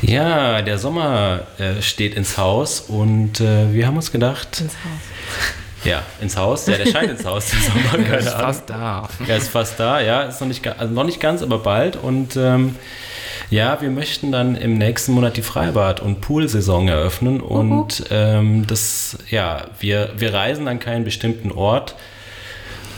Ja, 0.00 0.62
der 0.62 0.78
Sommer 0.78 1.40
äh, 1.58 1.82
steht 1.82 2.14
ins 2.14 2.38
Haus 2.38 2.80
und 2.80 3.40
äh, 3.40 3.72
wir 3.72 3.86
haben 3.86 3.96
uns 3.96 4.12
gedacht, 4.12 4.60
Ins 4.60 4.72
Haus. 4.74 5.84
ja, 5.84 6.02
ins 6.20 6.36
Haus, 6.36 6.66
ja, 6.68 6.76
der 6.76 6.86
scheint 6.86 7.10
ins 7.10 7.24
Haus, 7.24 7.50
der 7.50 7.60
Sommer, 7.60 8.04
keine 8.08 8.18
ist 8.18 8.28
Ahnung. 8.28 8.40
fast 8.46 8.70
da. 8.70 9.08
Er 9.26 9.36
ist 9.36 9.48
fast 9.48 9.80
da, 9.80 10.00
ja, 10.00 10.22
ist 10.22 10.40
noch 10.40 10.46
nicht, 10.48 10.66
also 10.66 10.94
noch 10.94 11.02
nicht 11.04 11.18
ganz, 11.20 11.42
aber 11.42 11.58
bald. 11.58 11.96
Und 11.96 12.36
ähm, 12.36 12.76
ja, 13.50 13.80
wir 13.80 13.90
möchten 13.90 14.30
dann 14.30 14.56
im 14.56 14.76
nächsten 14.76 15.12
Monat 15.12 15.36
die 15.36 15.42
Freibad- 15.42 16.00
und 16.00 16.20
Poolsaison 16.20 16.88
eröffnen. 16.88 17.40
Und 17.40 18.04
ähm, 18.10 18.66
das, 18.66 19.18
ja, 19.30 19.68
wir, 19.80 20.12
wir 20.18 20.34
reisen 20.34 20.68
an 20.68 20.78
keinen 20.78 21.04
bestimmten 21.04 21.50
Ort 21.50 21.94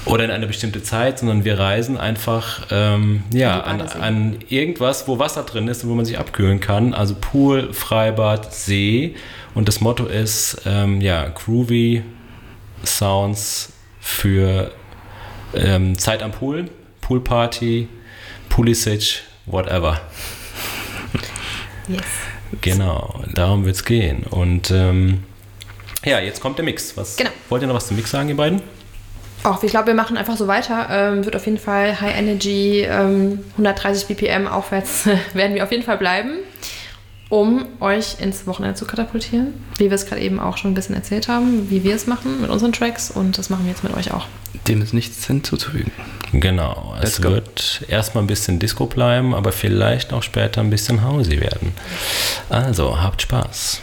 oder 0.07 0.25
in 0.25 0.31
eine 0.31 0.47
bestimmte 0.47 0.83
Zeit, 0.83 1.21
sondern 1.21 1.45
wir 1.45 1.59
reisen 1.59 1.99
einfach 1.99 2.67
ähm, 2.71 3.23
ja, 3.33 3.61
An 3.61 3.81
an, 3.81 4.37
irgendwas, 4.49 5.07
wo 5.07 5.19
Wasser 5.19 5.45
drin 5.45 5.69
ist 5.69 5.85
und 5.85 5.91
wo 5.91 5.95
man 5.95 6.05
sich 6.05 6.19
abkühlen 6.19 6.59
kann. 6.59 6.95
Also 6.95 7.15
Pool, 7.21 7.73
Freibad, 7.73 8.53
See. 8.53 9.15
Und 9.55 9.69
das 9.69 9.81
Motto 9.81 10.07
ist, 10.07 10.63
ähm, 10.67 11.01
ja, 11.01 11.29
groovy 11.29 12.03
Sounds 12.85 13.73
für 14.01 14.73
ähm, 15.55 15.99
Zeit 15.99 16.23
am 16.23 16.33
Pool, 16.33 16.71
Poolparty, 17.03 17.89
Pulisic, 18.49 19.23
whatever. 19.47 20.01
Yes. 21.91 22.03
Genau, 22.61 23.23
darum 23.35 23.65
wird 23.65 23.77
es 23.77 23.85
gehen. 23.85 24.25
Und 24.31 24.71
ähm, 24.71 25.25
ja, 26.05 26.19
jetzt 26.21 26.41
kommt 26.41 26.59
der 26.59 26.65
Mix. 26.65 26.97
Was, 26.97 27.17
Genau. 27.17 27.31
Wollt 27.49 27.63
ihr 27.63 27.69
noch 27.69 27.75
was 27.75 27.87
zum 27.87 27.97
Mix 27.97 28.11
sagen, 28.11 28.29
ihr 28.29 28.37
beiden? 28.37 28.63
Auch, 29.43 29.63
ich 29.63 29.71
glaube, 29.71 29.89
wir 29.89 29.95
machen 29.95 30.17
einfach 30.19 30.37
so 30.37 30.47
weiter. 30.47 30.87
Ähm, 30.91 31.25
wird 31.25 31.35
auf 31.35 31.47
jeden 31.47 31.59
Fall 31.59 32.01
High 32.01 32.17
Energy, 32.17 32.83
ähm, 32.83 33.41
130 33.53 34.07
BPM 34.07 34.47
aufwärts 34.47 35.07
werden 35.35 35.55
wir 35.55 35.65
auf 35.65 35.71
jeden 35.71 35.83
Fall 35.83 35.97
bleiben, 35.97 36.39
um 37.31 37.65
euch 37.79 38.21
ins 38.21 38.47
Wochenende 38.47 38.75
zu 38.75 38.85
katapultieren. 38.85 39.55
Wie 39.79 39.85
wir 39.85 39.93
es 39.93 40.05
gerade 40.05 40.21
eben 40.21 40.39
auch 40.39 40.59
schon 40.59 40.73
ein 40.73 40.75
bisschen 40.75 40.95
erzählt 40.95 41.29
haben, 41.29 41.71
wie 41.71 41.85
wir 41.85 41.95
es 41.95 42.07
machen 42.07 42.43
mit 42.43 42.51
unseren 42.51 42.73
Tracks 42.73 43.11
und 43.11 43.39
das 43.39 43.49
machen 43.49 43.65
wir 43.65 43.71
jetzt 43.71 43.85
mit 43.85 43.97
euch 43.97 44.13
auch. 44.13 44.27
Dem 44.69 44.83
ist 44.83 44.93
nichts 44.93 45.27
hinzuzufügen. 45.27 45.93
Genau, 46.33 46.95
Let's 46.99 47.13
es 47.13 47.23
go. 47.23 47.31
wird 47.31 47.85
erstmal 47.89 48.25
ein 48.25 48.27
bisschen 48.27 48.59
Disco 48.59 48.87
bleiben, 48.87 49.35
aber 49.35 49.53
vielleicht 49.53 50.13
auch 50.13 50.23
später 50.23 50.61
ein 50.61 50.71
bisschen 50.71 51.03
Hausi 51.03 51.41
werden. 51.41 51.73
Also, 52.49 53.01
habt 53.01 53.23
Spaß. 53.23 53.81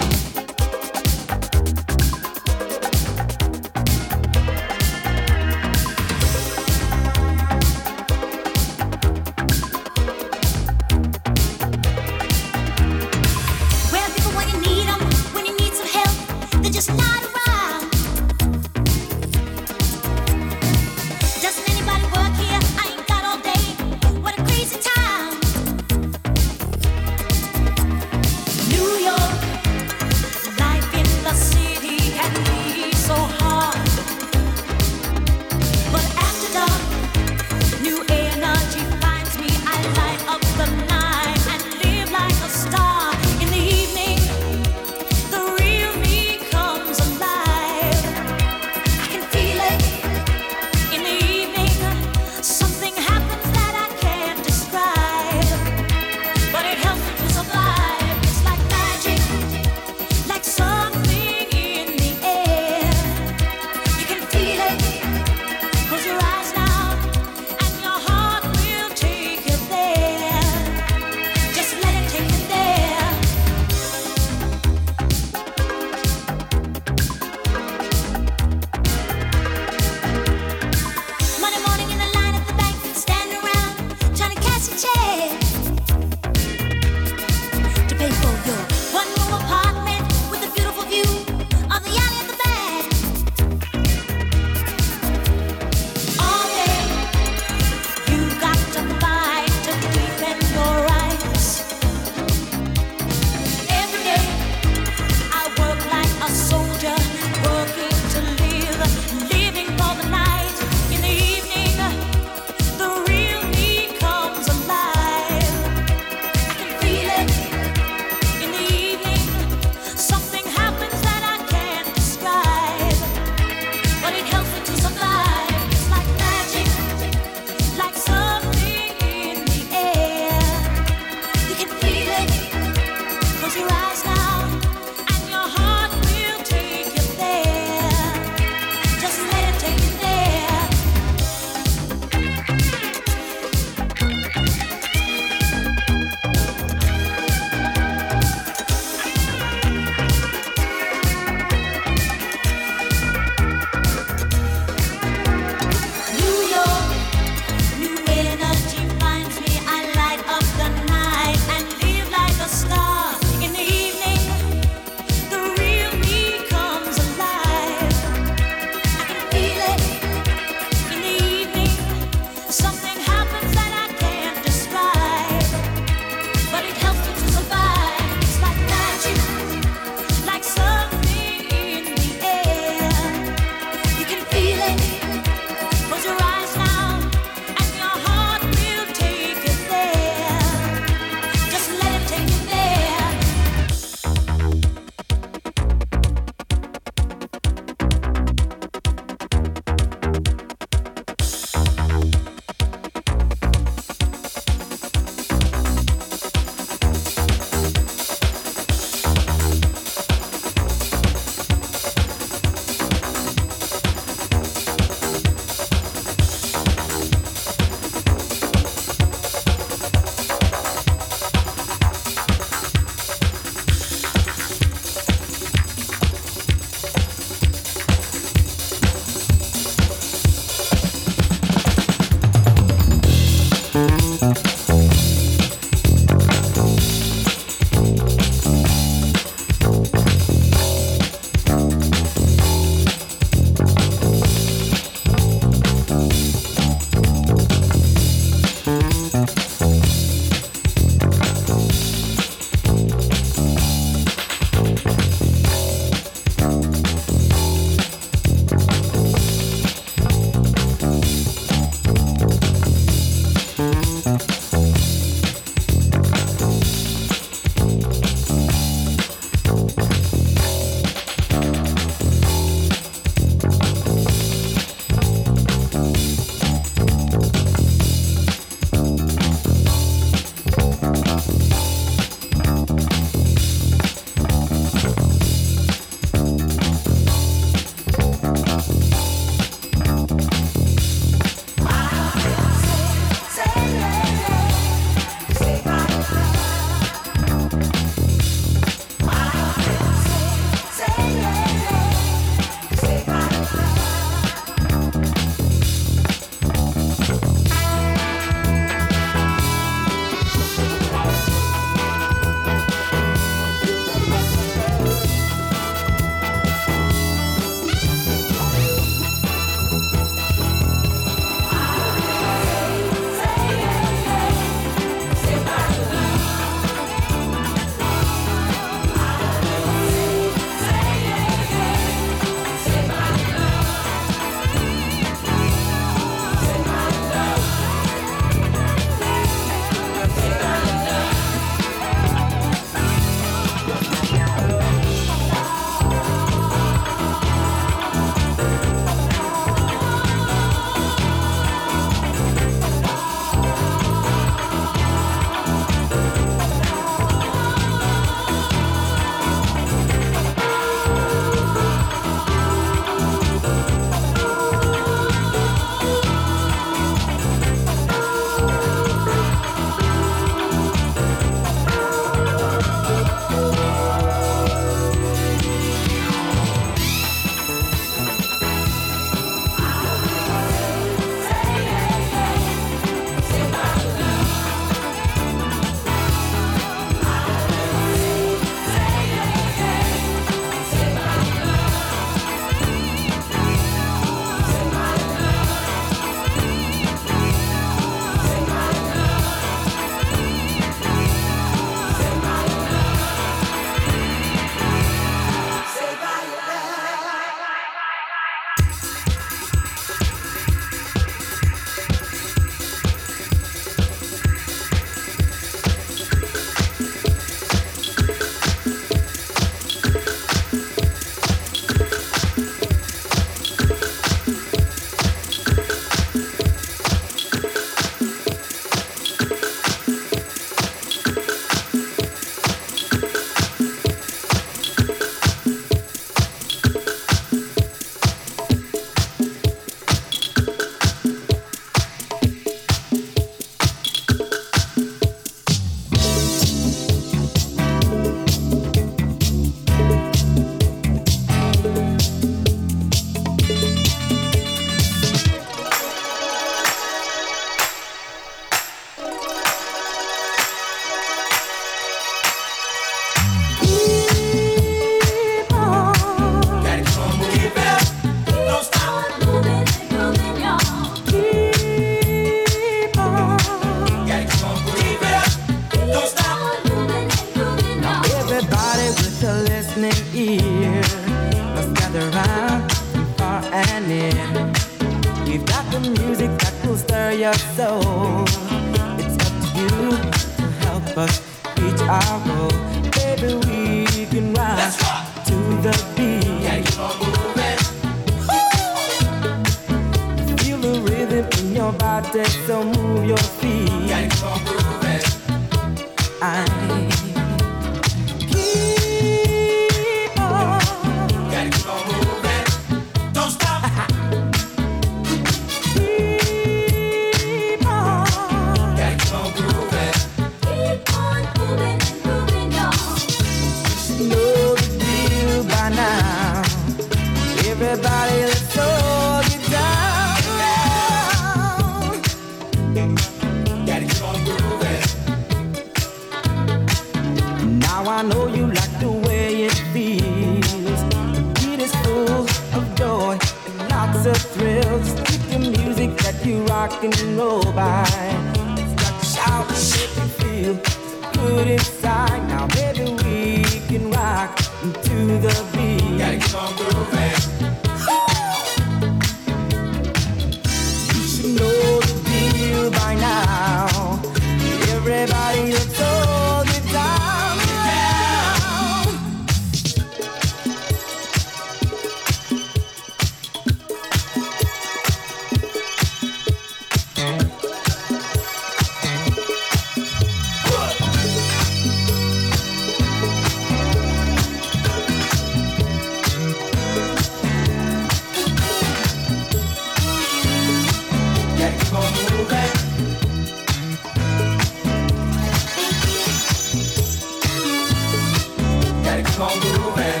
Gotta 598.82 599.02
keep 599.02 599.20
on 599.20 599.40
grooving. 599.40 600.00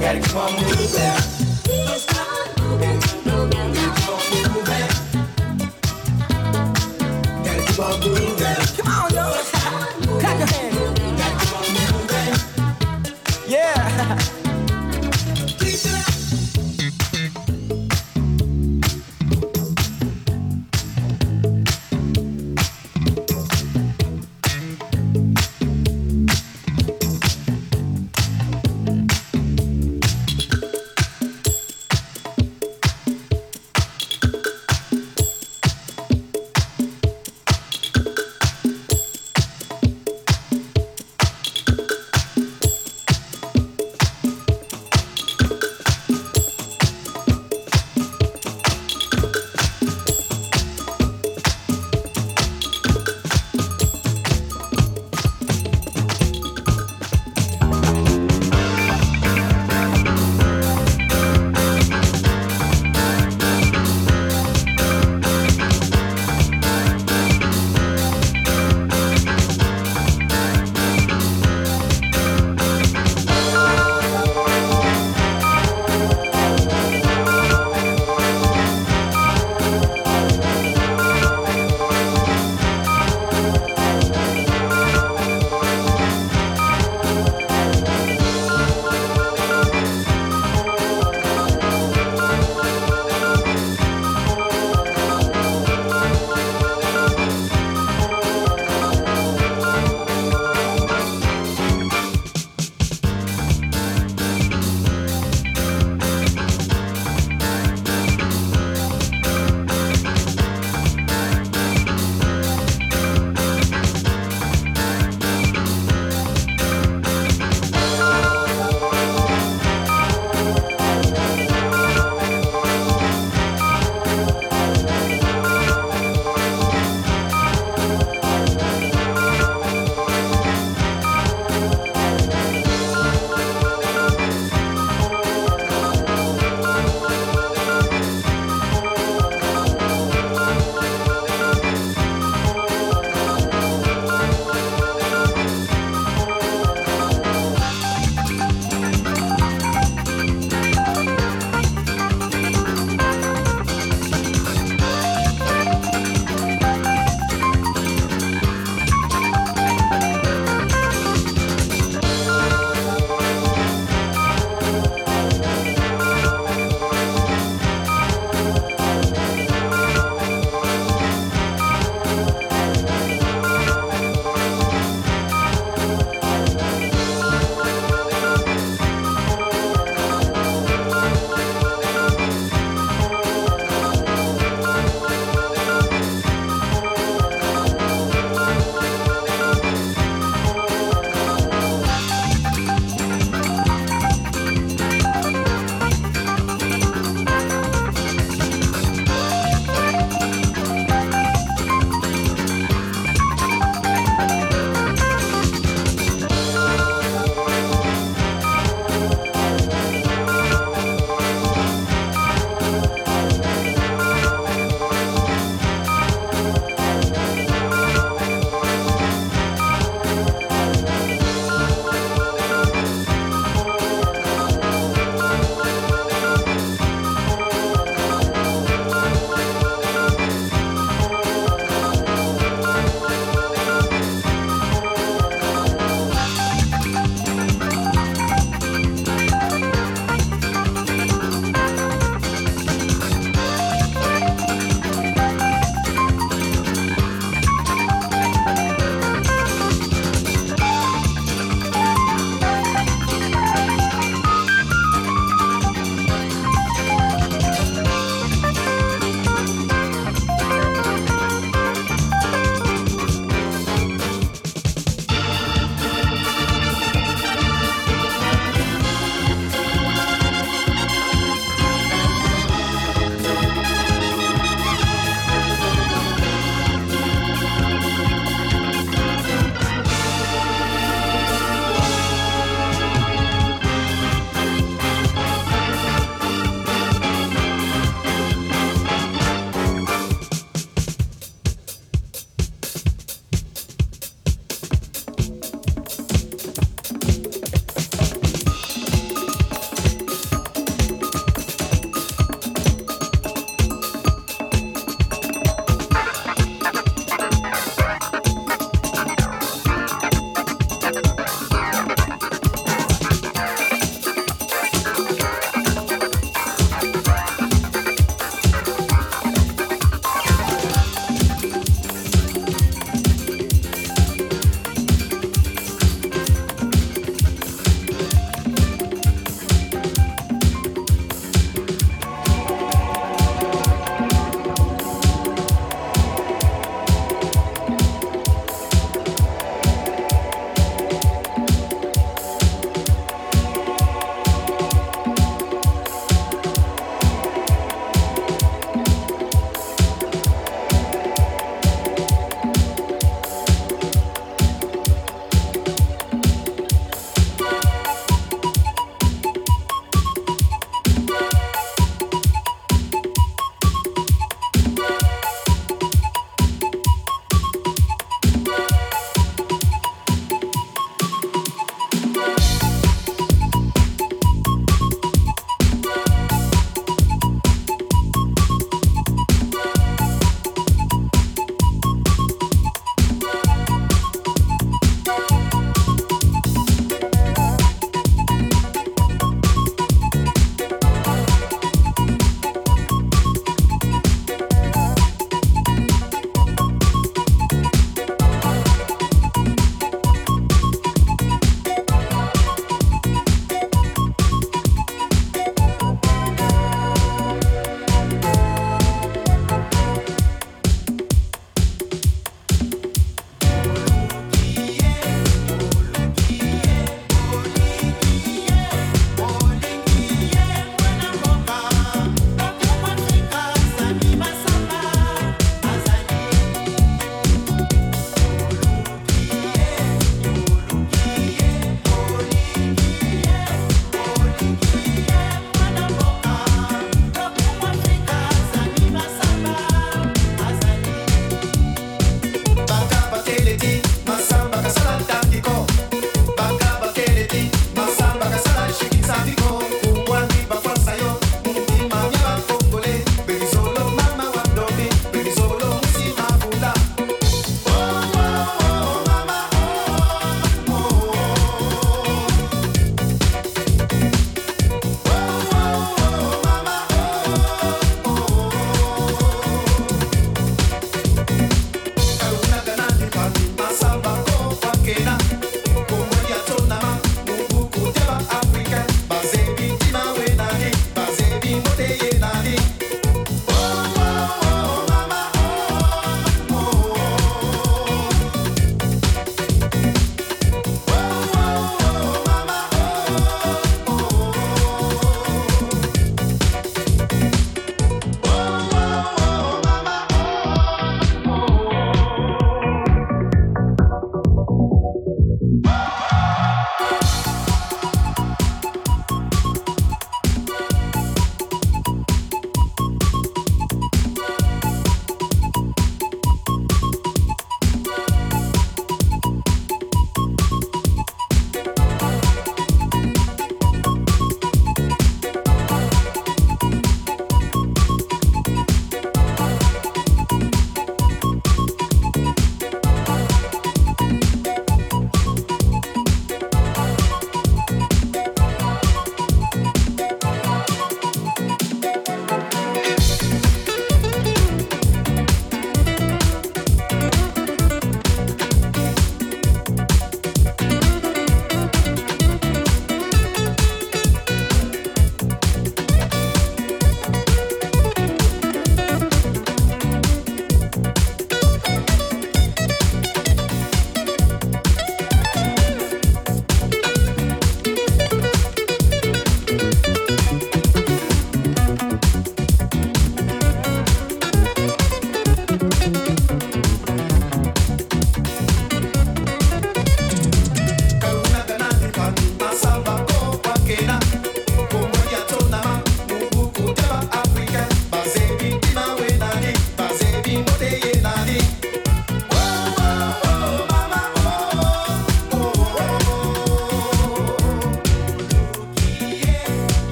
Gotta 0.00 0.20
keep 0.20 0.36
on 0.36 0.52
moving. 0.54 1.35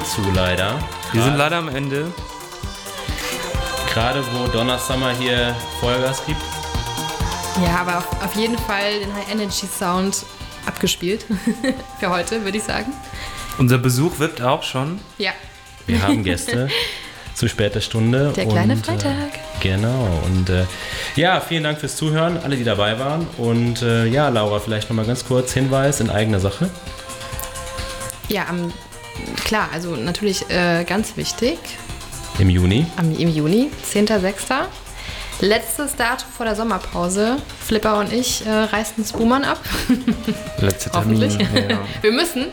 Ende 0.00 0.10
zu, 0.10 0.22
leider. 0.34 0.78
Wir 1.12 1.22
sind 1.22 1.36
leider 1.36 1.56
am 1.56 1.68
Ende. 1.68 2.06
Gerade 3.92 4.24
wo 4.32 4.46
Donna 4.46 4.78
Summer 4.78 5.10
hier 5.10 5.54
Vollgas 5.78 6.24
gibt. 6.24 6.40
Ja, 7.62 7.80
aber 7.80 7.98
auf, 7.98 8.22
auf 8.22 8.34
jeden 8.34 8.56
Fall 8.56 9.00
den 9.00 9.12
High 9.14 9.30
Energy 9.30 9.66
Sound 9.66 10.24
abgespielt. 10.64 11.26
Für 12.00 12.08
heute, 12.08 12.42
würde 12.44 12.56
ich 12.56 12.64
sagen. 12.64 12.92
Unser 13.58 13.78
Besuch 13.78 14.18
wippt 14.18 14.40
auch 14.40 14.62
schon. 14.62 15.00
Ja. 15.18 15.32
Wir 15.86 16.02
haben 16.02 16.24
Gäste 16.24 16.68
zu 17.34 17.48
später 17.48 17.80
Stunde. 17.80 18.32
Der 18.34 18.46
kleine 18.46 18.74
und, 18.74 18.86
Freitag. 18.86 19.12
Äh, 19.12 19.60
genau. 19.60 20.22
Und 20.24 20.48
äh, 20.48 20.64
ja, 21.16 21.40
vielen 21.40 21.64
Dank 21.64 21.78
fürs 21.78 21.96
Zuhören, 21.96 22.38
alle, 22.38 22.56
die 22.56 22.64
dabei 22.64 22.98
waren. 22.98 23.26
Und 23.36 23.82
äh, 23.82 24.06
ja, 24.06 24.28
Laura, 24.30 24.60
vielleicht 24.60 24.88
nochmal 24.88 25.06
ganz 25.06 25.26
kurz 25.26 25.52
Hinweis 25.52 26.00
in 26.00 26.08
eigener 26.08 26.40
Sache. 26.40 26.70
Ja, 28.28 28.46
am, 28.48 28.72
klar, 29.50 29.68
also 29.72 29.96
natürlich 29.96 30.48
äh, 30.48 30.84
ganz 30.84 31.16
wichtig. 31.16 31.58
Im 32.38 32.48
Juni. 32.50 32.86
Am, 32.96 33.10
Im 33.16 33.28
Juni, 33.28 33.68
10.06. 33.92 34.32
Letztes 35.40 35.96
Datum 35.96 36.28
vor 36.36 36.46
der 36.46 36.54
Sommerpause. 36.54 37.36
Flipper 37.66 37.98
und 37.98 38.12
ich 38.12 38.46
äh, 38.46 38.48
reisten 38.50 39.00
ins 39.00 39.12
Buhmann 39.12 39.42
ab. 39.44 39.58
Letzter 40.58 40.92
Termin. 40.92 41.20
Hoffentlich. 41.20 41.68
Ja. 41.68 41.78
Wir 42.02 42.12
müssen. 42.12 42.46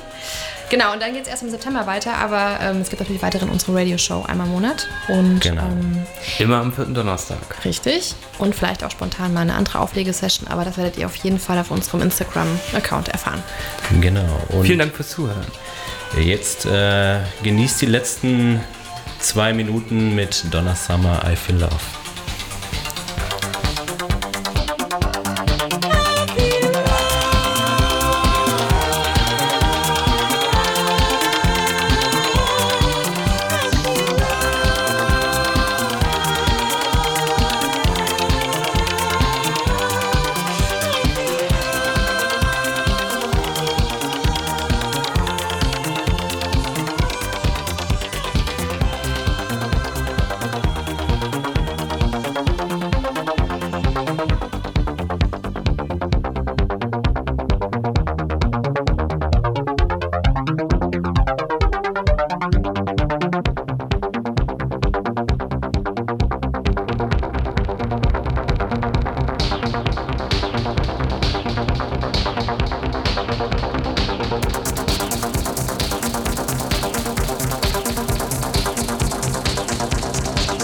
Genau, 0.71 0.91
und 0.91 1.01
dann 1.01 1.13
geht 1.13 1.21
es 1.23 1.27
erst 1.29 1.43
im 1.43 1.51
September 1.51 1.85
weiter, 1.85 2.15
aber 2.15 2.57
ähm, 2.61 2.81
es 2.81 2.89
gibt 2.89 2.99
natürlich 2.99 3.21
weiterhin 3.21 3.49
unsere 3.49 3.75
Radioshow 3.75 4.25
einmal 4.27 4.47
im 4.47 4.53
Monat. 4.53 4.87
Und 5.07 5.39
Genau. 5.41 5.61
ähm, 5.61 6.01
Immer 6.39 6.57
am 6.61 6.73
vierten 6.73 6.95
Donnerstag. 6.95 7.37
richtig. 7.63 8.15
Und 8.39 8.55
vielleicht 8.55 8.83
auch 8.83 8.91
spontan 8.91 9.33
mal 9.33 9.41
eine 9.41 9.53
andere 9.53 9.79
Auflegesession, 9.79 10.47
aber 10.47 10.65
das 10.65 10.75
werdet 10.77 10.97
ihr 10.97 11.05
auf 11.05 11.15
jeden 11.17 11.39
Fall 11.39 11.59
auf 11.59 11.69
unserem 11.69 12.01
Instagram-Account 12.01 13.09
erfahren. 13.09 13.43
Genau. 14.01 14.25
Und 14.49 14.65
Vielen 14.65 14.79
Dank 14.79 14.95
fürs 14.95 15.09
Zuhören. 15.09 15.45
Jetzt 16.15 16.65
äh, 16.65 17.19
genießt 17.43 17.81
die 17.81 17.85
letzten 17.85 18.61
zwei 19.19 19.53
Minuten 19.53 20.15
mit 20.15 20.45
Donna 20.51 20.75
Summer, 20.75 21.21
I 21.29 21.35
Feel 21.35 21.59
Love. 21.59 21.96